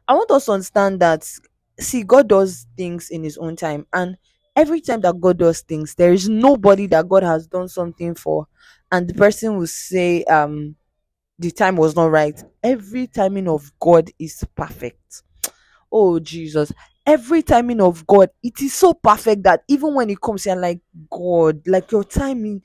I 0.07 0.13
want 0.13 0.31
us 0.31 0.45
to 0.45 0.53
understand 0.53 0.99
that. 1.01 1.29
See, 1.79 2.03
God 2.03 2.27
does 2.27 2.67
things 2.77 3.09
in 3.09 3.23
His 3.23 3.37
own 3.37 3.55
time, 3.55 3.85
and 3.93 4.17
every 4.55 4.81
time 4.81 5.01
that 5.01 5.19
God 5.19 5.37
does 5.39 5.61
things, 5.61 5.95
there 5.95 6.13
is 6.13 6.29
nobody 6.29 6.87
that 6.87 7.09
God 7.09 7.23
has 7.23 7.47
done 7.47 7.67
something 7.67 8.15
for, 8.15 8.47
and 8.91 9.07
the 9.07 9.13
person 9.13 9.57
will 9.57 9.67
say, 9.67 10.23
um, 10.25 10.75
the 11.39 11.49
time 11.49 11.75
was 11.75 11.95
not 11.95 12.11
right. 12.11 12.41
Every 12.61 13.07
timing 13.07 13.47
of 13.47 13.71
God 13.79 14.11
is 14.19 14.43
perfect 14.55 15.23
oh 15.93 16.19
Jesus, 16.19 16.73
every 17.05 17.43
timing 17.43 17.81
of 17.81 18.05
God, 18.07 18.29
it 18.43 18.61
is 18.61 18.73
so 18.73 18.93
perfect 18.93 19.43
that 19.43 19.63
even 19.69 19.93
when 19.95 20.09
it 20.09 20.19
comes, 20.21 20.45
you're 20.45 20.55
like, 20.57 20.81
God, 21.11 21.61
like 21.67 21.91
your 21.91 22.03
timing. 22.03 22.63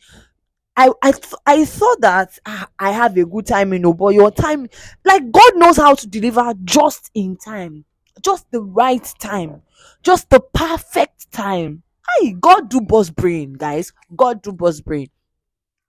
I 0.77 0.91
I 1.03 1.13
th- 1.13 1.35
I 1.47 1.65
thought 1.65 2.01
that 2.03 2.39
ah, 2.47 2.69
I 2.79 2.93
have 2.93 3.17
a 3.17 3.25
good 3.25 3.47
time, 3.47 3.69
timing, 3.69 3.83
no, 3.83 3.95
but 3.95 4.15
your 4.15 4.31
time, 4.31 4.69
like 5.05 5.31
God 5.33 5.57
knows 5.57 5.77
how 5.77 5.95
to 5.95 6.07
deliver 6.07 6.55
just 6.65 7.11
in 7.15 7.37
time, 7.37 7.85
just 8.23 8.51
the 8.53 8.63
right 8.63 9.05
time, 9.19 9.63
just 10.03 10.31
the 10.31 10.41
perfect 10.41 11.33
time. 11.33 11.83
Hi, 12.07 12.31
God 12.41 12.71
do 12.71 12.81
boss 12.81 13.11
brain, 13.11 13.55
guys. 13.55 13.93
God 14.17 14.43
do 14.43 14.53
boss 14.53 14.81
brain. 14.81 15.09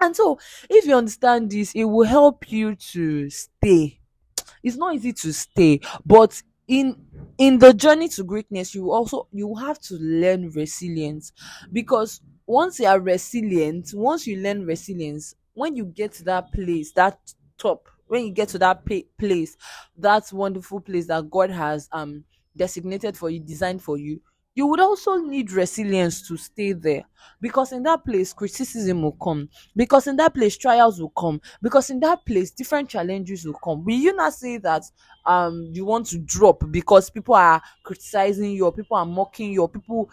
And 0.02 0.16
so, 0.16 0.40
if 0.70 0.86
you 0.86 0.96
understand 0.96 1.52
this, 1.52 1.74
it 1.76 1.84
will 1.86 2.08
help 2.08 2.52
you 2.52 2.76
to 2.76 3.30
stay. 3.30 4.00
It's 4.64 4.78
not 4.78 4.96
easy 4.96 5.14
to 5.14 5.34
stay, 5.34 5.82
but 6.06 6.42
in 6.70 6.96
in 7.40 7.60
the 7.60 7.74
journey 7.74 8.10
to 8.10 8.24
greatness 8.24 8.76
you 8.76 8.92
also 8.92 9.28
you 9.34 9.56
have 9.56 9.80
to 9.82 9.96
learn 9.96 10.52
resilience. 10.52 11.34
Because 11.74 12.22
once 12.48 12.80
you 12.80 12.88
are 12.88 13.02
resilient 13.02 13.92
once 13.94 14.28
you 14.28 14.38
learn 14.38 14.66
resilience 14.66 15.36
when 15.54 15.76
you 15.76 15.86
get 15.86 16.14
to 16.14 16.24
that 16.26 16.52
place 16.54 16.94
that 16.94 17.20
top 17.60 17.90
when 18.08 18.26
you 18.26 18.32
get 18.32 18.50
to 18.50 18.60
that 18.60 18.84
place 19.20 19.58
that 19.98 20.32
wonderful 20.34 20.82
place 20.82 21.06
that 21.08 21.30
god 21.30 21.52
has 21.52 21.88
um 21.92 22.24
designated 22.58 23.16
for 23.16 23.30
you 23.30 23.40
designed 23.40 23.82
for 23.84 23.98
you 23.98 24.20
you 24.60 24.68
would 24.68 24.80
also 24.80 25.16
need 25.18 25.52
resilience 25.52 26.28
to 26.28 26.38
stay 26.38 26.74
there. 26.74 27.04
Because 27.42 27.72
in 27.72 27.84
that 27.84 28.04
place 28.04 28.34
criticism 28.34 29.02
will 29.04 29.14
come. 29.14 29.50
Because 29.76 30.08
in 30.08 30.16
that 30.18 30.34
place 30.34 30.58
trials 30.58 31.00
will 31.02 31.12
come. 31.12 31.40
Because 31.62 31.90
in 31.90 32.00
that 32.02 32.26
place 32.26 32.52
different 32.52 32.90
challenges 32.90 33.46
will 33.46 33.60
come. 33.64 33.84
Will 33.86 33.96
you 33.96 34.14
not 34.14 34.34
say 34.34 34.58
that 34.58 34.84
um 35.26 35.70
you 35.74 35.86
want 35.86 36.08
to 36.08 36.18
drop 36.20 36.64
because 36.72 37.10
people 37.10 37.36
are 37.36 37.62
criticizing 37.84 38.52
you 38.52 38.66
or 38.66 38.72
people 38.74 38.98
are 38.98 39.06
mocking 39.06 39.52
you 39.54 39.62
or 39.62 39.70
people 39.70 40.10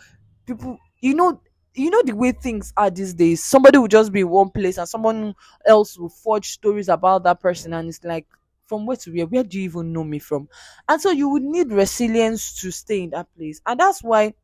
people 0.47 0.79
you 1.01 1.15
know 1.15 1.41
you 1.75 1.91
know 1.91 2.03
the 2.03 2.13
way 2.15 2.33
things 2.33 2.73
are 2.77 2.91
these 2.91 3.13
days? 3.13 3.45
Somebody 3.45 3.79
will 3.79 3.89
just 3.89 4.11
be 4.11 4.25
one 4.25 4.49
place 4.51 4.79
and 4.79 4.89
someone 4.89 5.35
else 5.67 5.99
will 5.99 6.09
forge 6.09 6.49
stories 6.53 6.89
about 6.89 7.23
that 7.25 7.41
person 7.41 7.75
and 7.75 7.89
it's 7.89 8.03
like 8.03 8.27
from 8.67 8.87
where 8.87 8.97
to 8.99 9.11
where? 9.13 9.27
Where 9.27 9.45
do 9.45 9.59
you 9.59 9.65
even 9.65 9.93
know 9.93 10.05
me 10.05 10.19
from? 10.19 10.49
And 10.89 11.01
so 11.01 11.11
you 11.11 11.29
would 11.29 11.43
need 11.43 11.71
resilience 11.73 12.61
to 12.61 12.71
stay 12.71 13.03
in 13.05 13.11
that 13.11 13.29
place. 13.37 13.61
And 13.67 13.81
that's 13.81 14.03
why 14.03 14.35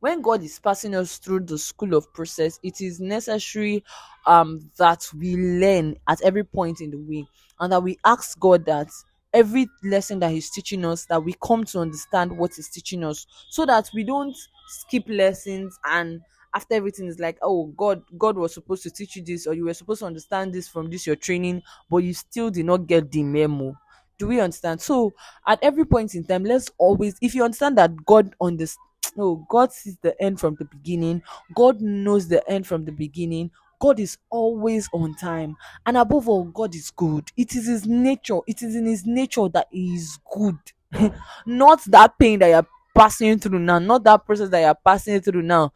when 0.00 0.20
god 0.22 0.42
is 0.42 0.58
passing 0.58 0.94
us 0.94 1.18
through 1.18 1.40
the 1.40 1.58
school 1.58 1.94
of 1.94 2.12
process 2.12 2.58
it 2.62 2.80
is 2.80 3.00
necessary 3.00 3.82
um 4.26 4.60
that 4.78 5.06
we 5.16 5.36
learn 5.36 5.94
at 6.08 6.20
every 6.22 6.44
point 6.44 6.80
in 6.80 6.90
the 6.90 6.98
way 6.98 7.24
and 7.60 7.72
that 7.72 7.82
we 7.82 7.96
ask 8.04 8.38
god 8.38 8.64
that 8.64 8.88
every 9.32 9.68
lesson 9.84 10.18
that 10.18 10.30
he's 10.30 10.50
teaching 10.50 10.84
us 10.84 11.06
that 11.06 11.22
we 11.22 11.34
come 11.44 11.64
to 11.64 11.78
understand 11.78 12.36
what 12.36 12.52
he's 12.54 12.68
teaching 12.68 13.04
us 13.04 13.26
so 13.48 13.64
that 13.64 13.88
we 13.94 14.02
don't 14.02 14.36
skip 14.68 15.04
lessons 15.08 15.78
and 15.84 16.20
after 16.54 16.74
everything 16.74 17.06
is 17.06 17.18
like 17.18 17.38
oh 17.42 17.66
god 17.76 18.02
god 18.18 18.36
was 18.36 18.54
supposed 18.54 18.82
to 18.82 18.90
teach 18.90 19.16
you 19.16 19.22
this 19.22 19.46
or 19.46 19.54
you 19.54 19.64
were 19.64 19.74
supposed 19.74 20.00
to 20.00 20.06
understand 20.06 20.52
this 20.52 20.68
from 20.68 20.90
this 20.90 21.06
your 21.06 21.16
training 21.16 21.62
but 21.88 21.98
you 21.98 22.12
still 22.14 22.50
did 22.50 22.66
not 22.66 22.86
get 22.86 23.10
the 23.10 23.22
memo 23.22 23.74
do 24.18 24.26
we 24.26 24.40
understand 24.40 24.80
so 24.80 25.12
at 25.46 25.58
every 25.62 25.84
point 25.84 26.14
in 26.14 26.24
time 26.24 26.44
let's 26.44 26.70
always 26.78 27.16
if 27.20 27.34
you 27.34 27.44
understand 27.44 27.76
that 27.78 28.04
god 28.04 28.34
on 28.40 28.48
understands 28.52 28.78
oh 29.18 29.44
god 29.48 29.72
sees 29.72 29.96
the 30.02 30.20
end 30.22 30.38
from 30.38 30.54
the 30.56 30.64
beginning 30.66 31.22
god 31.54 31.80
knows 31.80 32.28
the 32.28 32.48
end 32.50 32.66
from 32.66 32.84
the 32.84 32.92
beginning 32.92 33.50
God 33.82 33.98
is 33.98 34.18
always 34.28 34.90
on 34.92 35.14
time. 35.14 35.56
And 35.86 35.96
above 35.96 36.28
all, 36.28 36.44
God 36.44 36.74
is 36.74 36.90
good. 36.90 37.30
It 37.34 37.56
is 37.56 37.66
His 37.66 37.86
nature. 37.86 38.40
It 38.46 38.60
is 38.60 38.76
in 38.76 38.84
His 38.84 39.06
nature 39.06 39.48
that 39.54 39.68
He 39.70 39.94
is 39.94 40.18
good. 40.30 40.58
not 41.46 41.80
that 41.86 42.18
pain 42.18 42.40
that 42.40 42.48
you're 42.48 42.66
passing 42.94 43.38
through 43.38 43.60
now, 43.60 43.78
not 43.78 44.04
that 44.04 44.26
process 44.26 44.50
that 44.50 44.60
you're 44.60 44.74
passing 44.74 45.18
through 45.22 45.40
now 45.40 45.72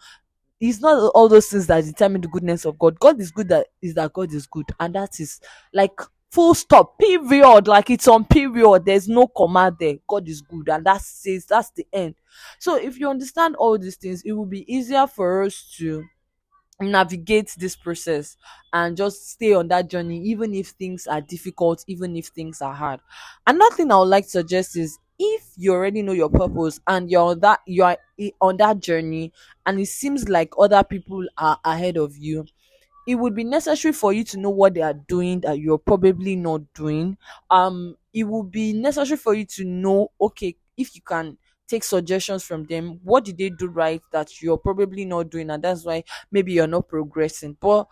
it's 0.60 0.80
not 0.80 1.10
all 1.14 1.28
those 1.28 1.48
things 1.48 1.66
that 1.66 1.84
determine 1.84 2.20
the 2.20 2.28
goodness 2.28 2.64
of 2.64 2.78
God. 2.78 2.98
God 2.98 3.20
is 3.20 3.30
good 3.30 3.48
that 3.48 3.66
is 3.82 3.94
that 3.94 4.12
God 4.12 4.32
is 4.32 4.46
good, 4.46 4.66
and 4.80 4.94
that 4.94 5.20
is 5.20 5.40
like 5.72 5.98
full 6.30 6.54
stop, 6.54 6.98
period. 6.98 7.66
Like 7.68 7.90
it's 7.90 8.08
on 8.08 8.24
period. 8.24 8.84
There's 8.84 9.08
no 9.08 9.26
comma 9.28 9.74
there. 9.78 9.96
God 10.08 10.28
is 10.28 10.40
good, 10.40 10.68
and 10.68 10.84
that 10.86 11.02
says 11.02 11.46
that's 11.46 11.70
the 11.70 11.86
end. 11.92 12.14
So 12.58 12.76
if 12.76 12.98
you 12.98 13.08
understand 13.08 13.56
all 13.56 13.78
these 13.78 13.96
things, 13.96 14.22
it 14.24 14.32
will 14.32 14.46
be 14.46 14.70
easier 14.72 15.06
for 15.06 15.42
us 15.42 15.74
to 15.78 16.04
navigate 16.80 17.50
this 17.56 17.76
process 17.76 18.36
and 18.72 18.96
just 18.96 19.30
stay 19.30 19.54
on 19.54 19.68
that 19.68 19.88
journey 19.88 20.20
even 20.22 20.54
if 20.54 20.68
things 20.70 21.06
are 21.06 21.20
difficult 21.20 21.84
even 21.86 22.16
if 22.16 22.26
things 22.28 22.60
are 22.60 22.74
hard. 22.74 23.00
Another 23.46 23.74
thing 23.76 23.92
i 23.92 23.96
would 23.98 24.04
like 24.08 24.24
to 24.24 24.30
suggest 24.30 24.76
is 24.76 24.98
if 25.18 25.52
you 25.56 25.72
already 25.72 26.02
know 26.02 26.12
your 26.12 26.28
purpose 26.28 26.80
and 26.88 27.08
you're 27.10 27.22
on 27.22 27.40
that 27.40 27.60
you 27.66 27.84
are 27.84 27.96
on 28.40 28.56
that 28.56 28.80
journey 28.80 29.32
and 29.64 29.78
it 29.78 29.86
seems 29.86 30.28
like 30.28 30.52
other 30.58 30.82
people 30.82 31.24
are 31.38 31.58
ahead 31.64 31.96
of 31.96 32.16
you 32.16 32.44
it 33.06 33.16
would 33.16 33.34
be 33.34 33.44
necessary 33.44 33.92
for 33.92 34.12
you 34.12 34.24
to 34.24 34.38
know 34.38 34.50
what 34.50 34.74
they 34.74 34.80
are 34.82 34.94
doing 34.94 35.40
that 35.40 35.58
you're 35.58 35.78
probably 35.78 36.36
not 36.36 36.60
doing. 36.74 37.16
Um 37.50 37.96
it 38.12 38.24
would 38.24 38.50
be 38.50 38.72
necessary 38.72 39.18
for 39.18 39.34
you 39.34 39.44
to 39.44 39.64
know 39.64 40.10
okay 40.20 40.56
if 40.76 40.94
you 40.94 41.02
can 41.02 41.36
take 41.68 41.84
suggestions 41.84 42.42
from 42.44 42.64
them. 42.64 43.00
What 43.02 43.24
did 43.24 43.38
they 43.38 43.50
do 43.50 43.68
right 43.68 44.02
that 44.12 44.42
you're 44.42 44.58
probably 44.58 45.04
not 45.04 45.30
doing 45.30 45.50
and 45.50 45.62
that's 45.62 45.84
why 45.84 46.04
maybe 46.30 46.52
you're 46.52 46.66
not 46.66 46.88
progressing. 46.88 47.56
But 47.60 47.86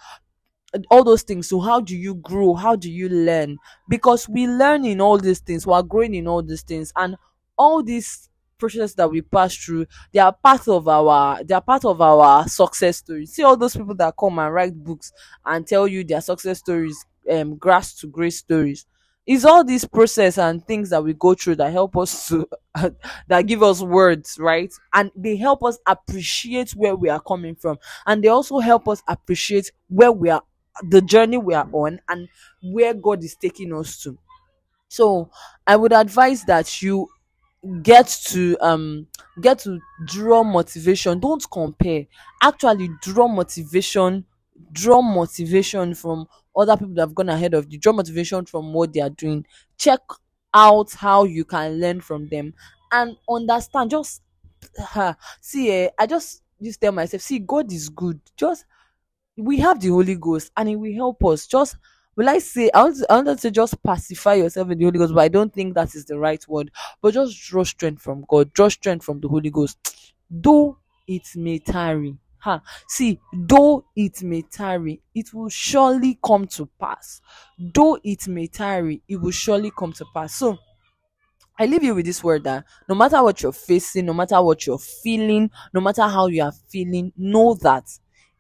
all 0.91 1.05
those 1.05 1.23
things 1.23 1.49
so 1.49 1.61
how 1.61 1.81
do 1.81 1.97
you 1.97 2.15
grow? 2.15 2.55
How 2.55 2.77
do 2.77 2.91
you 2.91 3.09
learn? 3.09 3.59
Because 3.89 4.29
we 4.29 4.47
learn 4.47 4.85
in 4.85 5.01
all 5.01 5.19
these 5.19 5.41
things. 5.41 5.67
We're 5.67 5.83
growing 5.83 6.15
in 6.15 6.27
all 6.27 6.43
these 6.43 6.63
things. 6.63 6.93
And 6.97 7.17
all 7.59 7.83
these 7.83 8.29
process 8.59 8.95
that 8.95 9.11
we 9.11 9.21
pass 9.21 9.57
through 9.57 9.85
they 10.13 10.21
are 10.21 10.33
part 10.33 10.69
of 10.69 10.87
our 10.87 11.43
they 11.43 11.53
are 11.53 11.61
part 11.61 11.85
of 11.85 12.01
our 12.01 12.47
success 12.47 12.99
story 12.99 13.27
see 13.27 13.43
all 13.43 13.57
those 13.57 13.77
people 13.77 13.95
that 13.97 14.15
come 14.19 14.39
and 14.39 14.55
write 14.55 14.73
books 14.85 15.13
and 15.45 15.67
tell 15.67 15.89
you 15.89 16.05
their 16.05 16.21
success 16.21 16.61
stories 16.61 17.05
um 17.29 17.57
grass 17.57 17.93
to 17.97 18.07
grace 18.07 18.39
stories 18.39 18.87
it's 19.27 19.45
all 19.45 19.63
this 19.65 19.85
process 19.85 20.37
and 20.39 20.67
things 20.67 20.91
that 20.91 21.03
we 21.03 21.13
go 21.15 21.35
through 21.35 21.57
that 21.57 21.73
help 21.73 21.97
us 21.97 22.29
to 22.29 22.49
that 23.29 23.47
give 23.47 23.63
us 23.63 23.81
words 23.81 24.37
right? 24.41 24.73
And 24.93 25.11
they 25.15 25.37
help 25.37 25.63
us 25.65 25.79
appreciate 25.87 26.73
where 26.73 26.97
we 26.97 27.09
are 27.09 27.21
coming 27.21 27.55
from. 27.55 27.79
And 28.07 28.23
they 28.23 28.29
also 28.29 28.59
help 28.59 28.89
us 28.89 29.03
appreciate 29.07 29.71
where 29.89 30.13
we 30.13 30.31
are 30.31 30.43
the 30.89 31.03
journey 31.03 31.37
we 31.37 31.55
are 31.55 31.69
on 31.73 32.01
and 32.09 32.29
where 32.63 32.95
god 32.95 33.23
is 33.23 33.37
taking 33.37 33.75
us 33.75 34.03
to. 34.03 34.19
So 34.89 35.31
i 35.67 35.77
would 35.77 35.93
advise 35.93 36.45
that 36.45 36.83
you 36.83 37.09
get 37.83 38.09
to 38.27 38.57
um 38.61 39.07
get 39.41 39.61
to 39.61 39.79
draw 40.07 40.43
motivation. 40.43 41.21
Don't 41.21 41.45
compare. 41.51 42.07
Actually 42.43 42.91
draw 43.03 43.29
motivation 43.29 44.25
draw 44.73 45.03
motivation 45.03 45.95
from 45.95 46.27
other 46.57 46.77
people 46.77 46.95
that 46.95 47.03
have 47.03 47.15
gone 47.15 47.29
ahead 47.29 47.55
of 47.55 47.71
you. 47.73 47.79
Draw 47.79 47.93
motivation 47.93 48.47
from 48.47 48.73
what 48.73 48.93
they 48.93 49.01
are 49.01 49.11
doing. 49.11 49.47
Check 49.79 50.01
out 50.55 50.93
how 50.93 51.25
you 51.25 51.45
can 51.45 51.81
learn 51.81 52.01
from 52.01 52.29
them 52.29 52.55
and 52.93 53.17
understand. 53.29 53.91
Just 53.91 54.23
see 55.41 55.71
eh, 55.71 55.89
i 55.99 56.07
just 56.07 56.43
just 56.63 56.81
tell 56.81 56.93
myself 56.93 57.23
see 57.23 57.39
god 57.39 57.73
is 57.73 57.89
good. 57.89 58.21
Just 58.37 58.65
we 59.37 59.59
have 59.59 59.81
the 59.81 59.89
holy 59.89 60.17
ghost 60.17 60.53
and 60.57 60.69
it 60.69 60.77
will 60.77 60.95
help 60.95 61.25
us. 61.25 61.47
Just 61.47 61.77
will 62.17 62.29
i 62.29 62.39
say 62.39 62.71
i 62.75 62.83
want 62.83 62.97
to, 62.97 63.07
I 63.13 63.21
want 63.23 63.41
to 63.41 63.51
just 63.51 63.83
pacify 63.83 64.35
yourself 64.35 64.71
in 64.71 64.79
the 64.79 64.85
holy 64.85 64.99
ghost 64.99 65.15
but 65.15 65.23
i 65.23 65.29
don't 65.29 65.53
think 65.55 65.75
that 65.75 65.95
is 65.95 66.05
the 66.05 66.19
right 66.19 66.47
word. 66.49 66.71
But 67.01 67.15
just 67.15 67.41
draw 67.43 67.65
strength 67.65 68.03
from 68.03 68.25
god. 68.29 68.53
Draw 68.53 68.69
strength 68.71 69.05
from 69.05 69.21
the 69.21 69.29
holy 69.29 69.51
ghost. 69.51 69.79
Though 70.31 70.79
it 71.09 71.23
may 71.37 71.59
tarry 71.59 72.17
Ha. 72.43 72.61
See, 72.89 73.21
though 73.33 73.85
it 73.95 74.23
may 74.23 74.43
tarry, 74.43 75.01
it 75.15 75.33
will 75.33 75.49
surely 75.49 76.19
come 76.25 76.47
to 76.49 76.67
pass. 76.81 77.21
Though 77.59 77.99
it 78.03 78.27
may 78.29 78.49
tarry, 78.49 79.03
it 79.09 79.17
will 79.17 79.31
surely 79.31 79.71
come 79.71 79.93
to 79.95 80.05
pass. 80.15 80.35
So, 80.35 80.59
I 81.59 81.67
leave 81.67 81.83
you 81.83 81.95
with 81.95 82.07
this 82.07 82.25
word 82.25 82.45
that 82.45 82.65
no 82.89 82.95
matter 82.95 83.23
what 83.23 83.43
you're 83.43 83.53
facing, 83.53 84.07
no 84.07 84.15
matter 84.15 84.41
what 84.43 84.67
you're 84.67 84.79
feeling, 84.79 85.51
no 85.73 85.81
matter 85.81 86.03
how 86.03 86.27
you 86.27 86.43
are 86.43 86.53
feeling, 86.69 87.13
know 87.17 87.55
that 87.63 87.85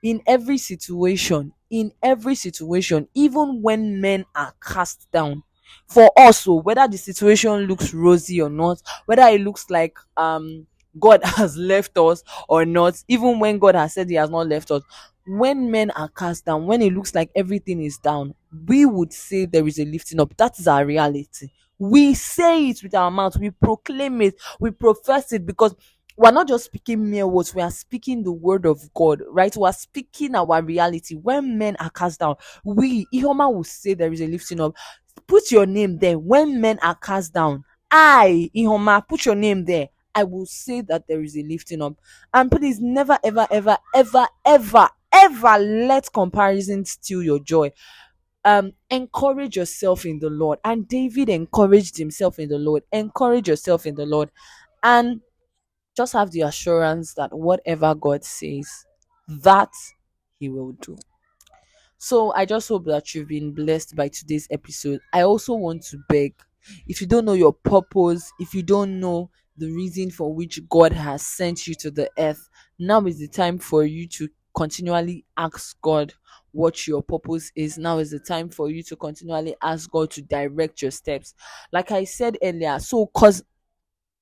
in 0.02 0.22
every 0.26 0.58
situation, 0.58 1.52
in 1.70 1.92
every 2.02 2.34
situation, 2.34 3.08
even 3.14 3.62
when 3.62 4.00
men 4.00 4.24
are 4.34 4.54
cast 4.62 5.10
down, 5.12 5.42
for 5.86 6.10
us, 6.18 6.40
so 6.40 6.54
whether 6.54 6.86
the 6.88 6.98
situation 6.98 7.52
looks 7.62 7.94
rosy 7.94 8.40
or 8.40 8.50
not, 8.50 8.80
whether 9.06 9.22
it 9.28 9.40
looks 9.40 9.68
like 9.70 9.96
um 10.16 10.66
God 10.98 11.20
has 11.24 11.56
left 11.56 11.96
us 11.98 12.22
or 12.48 12.64
not, 12.64 13.02
even 13.08 13.38
when 13.38 13.58
God 13.58 13.74
has 13.74 13.94
said 13.94 14.08
He 14.08 14.16
has 14.16 14.30
not 14.30 14.48
left 14.48 14.70
us. 14.70 14.82
When 15.26 15.70
men 15.70 15.90
are 15.92 16.08
cast 16.08 16.44
down, 16.46 16.66
when 16.66 16.82
it 16.82 16.92
looks 16.92 17.14
like 17.14 17.30
everything 17.36 17.82
is 17.82 17.96
down, 17.98 18.34
we 18.66 18.84
would 18.86 19.12
say 19.12 19.46
there 19.46 19.66
is 19.66 19.78
a 19.78 19.84
lifting 19.84 20.20
up. 20.20 20.36
That 20.36 20.58
is 20.58 20.66
our 20.66 20.84
reality. 20.84 21.48
We 21.78 22.14
say 22.14 22.68
it 22.70 22.82
with 22.82 22.94
our 22.94 23.10
mouth, 23.10 23.36
we 23.38 23.50
proclaim 23.50 24.20
it, 24.22 24.34
we 24.60 24.70
profess 24.70 25.32
it 25.32 25.46
because 25.46 25.74
we're 26.16 26.30
not 26.30 26.46
just 26.48 26.66
speaking 26.66 27.10
mere 27.10 27.26
words, 27.26 27.54
we 27.54 27.62
are 27.62 27.70
speaking 27.70 28.22
the 28.22 28.32
word 28.32 28.66
of 28.66 28.92
God, 28.94 29.22
right? 29.28 29.56
We 29.56 29.64
are 29.66 29.72
speaking 29.72 30.34
our 30.34 30.62
reality. 30.62 31.14
When 31.14 31.56
men 31.58 31.76
are 31.80 31.90
cast 31.90 32.20
down, 32.20 32.36
we, 32.64 33.06
Ihoma 33.14 33.52
will 33.52 33.64
say 33.64 33.94
there 33.94 34.12
is 34.12 34.20
a 34.20 34.26
lifting 34.26 34.60
up. 34.60 34.76
Put 35.26 35.50
your 35.50 35.66
name 35.66 35.98
there. 35.98 36.18
When 36.18 36.60
men 36.60 36.78
are 36.82 36.94
cast 36.94 37.32
down, 37.32 37.64
I, 37.90 38.50
Ihoma, 38.54 39.06
put 39.08 39.24
your 39.26 39.34
name 39.34 39.64
there. 39.64 39.88
I 40.14 40.24
will 40.24 40.46
say 40.46 40.80
that 40.82 41.06
there 41.08 41.22
is 41.22 41.36
a 41.36 41.42
lifting 41.42 41.82
up. 41.82 41.94
And 42.32 42.50
please 42.50 42.80
never, 42.80 43.18
ever, 43.24 43.46
ever, 43.50 43.78
ever, 43.94 44.26
ever, 44.44 44.88
ever 45.12 45.58
let 45.58 46.12
comparison 46.12 46.84
steal 46.84 47.22
your 47.22 47.38
joy. 47.40 47.72
Um, 48.44 48.72
encourage 48.90 49.56
yourself 49.56 50.04
in 50.04 50.18
the 50.18 50.30
Lord. 50.30 50.58
And 50.64 50.88
David 50.88 51.28
encouraged 51.28 51.96
himself 51.96 52.38
in 52.38 52.48
the 52.48 52.58
Lord. 52.58 52.82
Encourage 52.92 53.48
yourself 53.48 53.86
in 53.86 53.94
the 53.94 54.06
Lord. 54.06 54.30
And 54.82 55.20
just 55.96 56.12
have 56.14 56.30
the 56.30 56.42
assurance 56.42 57.14
that 57.14 57.32
whatever 57.32 57.94
God 57.94 58.24
says, 58.24 58.68
that 59.28 59.70
He 60.38 60.48
will 60.48 60.72
do. 60.72 60.96
So 61.98 62.32
I 62.34 62.46
just 62.46 62.68
hope 62.68 62.86
that 62.86 63.14
you've 63.14 63.28
been 63.28 63.52
blessed 63.52 63.94
by 63.94 64.08
today's 64.08 64.48
episode. 64.50 65.00
I 65.12 65.22
also 65.22 65.54
want 65.54 65.82
to 65.84 65.98
beg 66.08 66.34
if 66.86 67.00
you 67.00 67.06
don't 67.06 67.24
know 67.24 67.32
your 67.32 67.52
purpose, 67.52 68.32
if 68.38 68.54
you 68.54 68.62
don't 68.62 69.00
know 69.00 69.30
the 69.56 69.70
reason 69.70 70.10
for 70.10 70.32
which 70.34 70.60
God 70.68 70.92
has 70.92 71.26
sent 71.26 71.66
you 71.66 71.74
to 71.76 71.90
the 71.90 72.10
earth, 72.18 72.48
now 72.78 73.04
is 73.06 73.18
the 73.18 73.28
time 73.28 73.58
for 73.58 73.84
you 73.84 74.06
to 74.08 74.28
continually 74.56 75.24
ask 75.36 75.80
God 75.80 76.12
what 76.52 76.86
your 76.86 77.02
purpose 77.02 77.50
is. 77.56 77.78
Now 77.78 77.98
is 77.98 78.10
the 78.10 78.18
time 78.18 78.48
for 78.50 78.70
you 78.70 78.82
to 78.84 78.96
continually 78.96 79.54
ask 79.62 79.90
God 79.90 80.10
to 80.12 80.22
direct 80.22 80.82
your 80.82 80.90
steps. 80.90 81.34
Like 81.72 81.90
I 81.90 82.04
said 82.04 82.38
earlier, 82.42 82.78
so 82.78 83.06
cause 83.06 83.42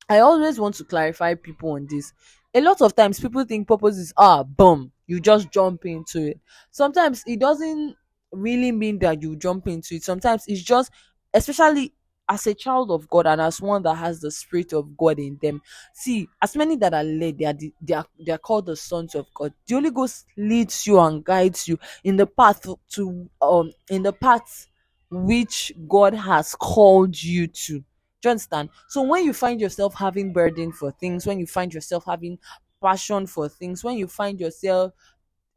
I 0.09 0.21
always 0.21 0.59
want 0.59 0.75
to 0.77 0.85
clarify 0.85 1.35
people 1.35 1.73
on 1.73 1.87
this. 1.89 2.13
A 2.55 2.61
lot 2.61 2.81
of 2.83 2.97
times 2.97 3.21
people 3.21 3.45
think 3.45 3.69
purpose 3.69 3.97
is 3.97 4.13
ah 4.17 4.43
boom, 4.43 4.93
you 5.07 5.21
just 5.21 5.51
jump 5.53 5.87
into 5.87 6.29
it. 6.29 6.41
Sometimes 6.71 7.23
it 7.27 7.39
doesn't 7.39 7.97
really 8.33 8.73
mean 8.73 8.99
that 9.01 9.23
you 9.23 9.37
jump 9.37 9.69
into 9.69 9.95
it. 9.97 10.03
Sometimes 10.03 10.45
it's 10.49 10.63
just 10.63 10.91
especially 11.33 11.95
as 12.31 12.47
a 12.47 12.55
child 12.55 12.93
of 12.93 13.09
God 13.09 13.27
and 13.27 13.41
as 13.41 13.61
one 13.61 13.83
that 13.83 13.97
has 13.97 14.21
the 14.21 14.31
spirit 14.31 14.73
of 14.73 14.97
God 14.97 15.19
in 15.19 15.37
them. 15.43 15.61
See, 15.93 16.29
as 16.41 16.55
many 16.55 16.77
that 16.77 16.95
are 16.95 17.03
led, 17.03 17.39
they 17.39 17.45
are 17.45 17.53
the, 17.53 17.75
they 17.83 17.95
are 17.95 18.07
they 18.25 18.31
are 18.31 18.39
called 18.39 18.67
the 18.67 18.77
sons 18.77 19.17
of 19.17 19.27
God. 19.35 19.53
The 19.67 19.75
Holy 19.75 19.91
Ghost 19.91 20.27
leads 20.37 20.87
you 20.87 21.01
and 21.01 21.25
guides 21.25 21.67
you 21.67 21.77
in 22.05 22.17
the 22.17 22.27
path 22.27 22.67
to 22.93 23.29
um 23.43 23.73
in 23.91 24.05
the 24.05 24.13
path 24.13 24.69
which 25.11 25.73
God 25.89 26.15
has 26.15 26.55
called 26.55 27.21
you 27.21 27.49
to. 27.49 27.81
Do 27.81 27.85
you 28.27 28.31
understand? 28.31 28.69
So 28.89 29.03
when 29.03 29.25
you 29.25 29.33
find 29.33 29.61
yourself 29.61 29.95
having 29.95 30.33
burden 30.33 30.71
for 30.71 30.93
things, 30.93 31.27
when 31.27 31.41
you 31.41 31.47
find 31.47 31.75
yourself 31.75 32.05
having 32.07 32.39
passion 32.81 33.27
for 33.27 33.49
things, 33.49 33.83
when 33.83 33.97
you 33.99 34.07
find 34.07 34.39
yourself 34.39 34.93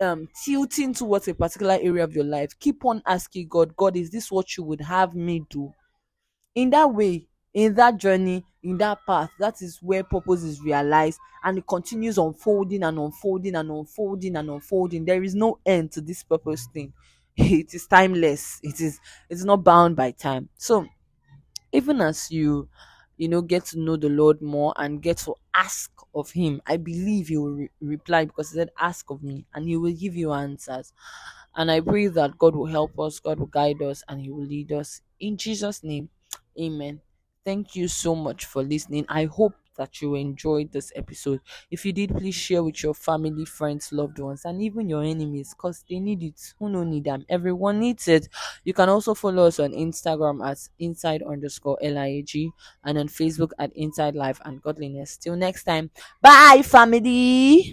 um 0.01 0.27
tilting 0.43 0.95
towards 0.95 1.27
a 1.27 1.36
particular 1.36 1.77
area 1.79 2.03
of 2.03 2.15
your 2.15 2.25
life, 2.25 2.57
keep 2.59 2.83
on 2.83 3.03
asking 3.05 3.47
God, 3.47 3.75
God, 3.75 3.95
is 3.95 4.09
this 4.09 4.31
what 4.31 4.57
you 4.57 4.63
would 4.63 4.81
have 4.81 5.13
me 5.13 5.45
do? 5.51 5.71
In 6.56 6.70
that 6.70 6.94
way 6.94 7.28
in 7.54 7.76
that 7.76 7.98
journey 7.98 8.44
in 8.63 8.78
that 8.78 8.98
path 9.06 9.30
that 9.39 9.62
is 9.62 9.78
where 9.82 10.04
purpose 10.04 10.44
is 10.44 10.62
realized 10.62 11.20
and 11.44 11.58
it 11.58 11.68
continues 11.68 12.18
unfolding 12.18 12.84
and 12.84 12.98
unfolding 12.98 13.56
and 13.56 13.70
unfolding 13.70 14.36
and 14.38 14.50
unfolding. 14.50 15.04
There 15.06 15.22
is 15.24 15.36
no 15.36 15.60
end 15.66 15.92
to 15.92 16.02
this 16.02 16.24
purpose 16.24 16.68
thing. 16.74 16.94
It 17.36 17.74
is 17.74 17.86
timeless. 17.88 18.60
It 18.63 18.80
is 18.80 19.00
it's 19.30 19.44
not 19.44 19.63
bound 19.63 19.96
by 19.98 20.12
time. 20.12 20.50
So 20.56 20.88
even 21.72 22.02
as 22.02 22.32
you 22.32 22.68
you 23.18 23.28
know 23.28 23.42
get 23.42 23.66
to 23.66 23.80
know 23.80 23.96
the 23.96 24.10
lord 24.10 24.42
more 24.42 24.74
and 24.78 25.02
get 25.02 25.18
to 25.18 25.36
ask 25.54 25.92
of 26.16 26.32
him 26.32 26.62
i 26.66 26.78
believe 26.78 27.28
he 27.28 27.38
will 27.38 27.52
re- 27.52 27.70
reply 27.82 28.26
because 28.26 28.52
he 28.52 28.58
said 28.58 28.70
ask 28.80 29.10
of 29.10 29.22
me 29.24 29.46
and 29.54 29.68
he 29.68 29.78
will 29.78 29.94
give 29.94 30.16
you 30.16 30.32
answers. 30.34 30.94
And 31.56 31.70
i 31.72 31.80
pray 31.80 32.08
that 32.08 32.38
god 32.38 32.56
will 32.56 32.66
help 32.66 33.00
us 33.00 33.20
god 33.20 33.39
will 33.39 33.48
guide 33.48 33.82
us 33.82 34.04
and 34.08 34.22
he 34.22 34.32
will 34.32 34.46
lead 34.46 34.72
us. 34.72 35.02
In 35.20 35.38
jesus 35.38 35.84
name 35.84 36.10
Amen. 36.60 37.02
Thank 37.46 37.76
you 37.76 37.88
so 37.88 38.16
much 38.16 38.46
for 38.46 38.63
listening. 38.63 39.06
I 39.10 39.26
hope 39.26 39.54
that 39.76 40.02
you 40.02 40.13
enjoyed 40.13 40.72
this 40.72 40.92
episode. 40.96 41.42
If 41.72 41.84
you 41.84 41.92
did, 41.94 42.16
please 42.16 42.36
share 42.36 42.63
with 42.63 42.84
your 42.84 42.94
family, 42.94 43.44
friends, 43.44 43.92
loved 43.92 44.20
ones, 44.20 44.46
and 44.46 44.62
even 44.62 44.88
your 44.88 45.04
enemies 45.04 45.50
because 45.56 45.84
they 45.89 46.00
need 46.00 46.22
it. 46.22 46.54
Who 46.60 46.70
no 46.70 46.84
need 46.84 47.06
them? 47.06 47.26
Everyone 47.28 47.80
needs 47.80 48.08
it. 48.08 48.30
You 48.63 48.74
can 48.74 48.88
also 48.88 49.16
follow 49.16 49.48
us 49.48 49.60
on 49.60 49.72
Instagram 49.72 50.48
at 50.48 50.60
inside 50.78 51.24
underscore 51.24 51.80
LIAG 51.82 52.52
and 52.84 53.00
on 53.00 53.08
Facebook 53.08 53.50
at 53.58 53.74
Inside 53.76 54.13
Life 54.16 54.39
and 54.46 54.62
Godliness. 54.62 55.18
Till 55.18 55.36
next 55.36 55.63
time. 55.63 55.89
Bye, 56.22 56.62
family. 56.63 57.72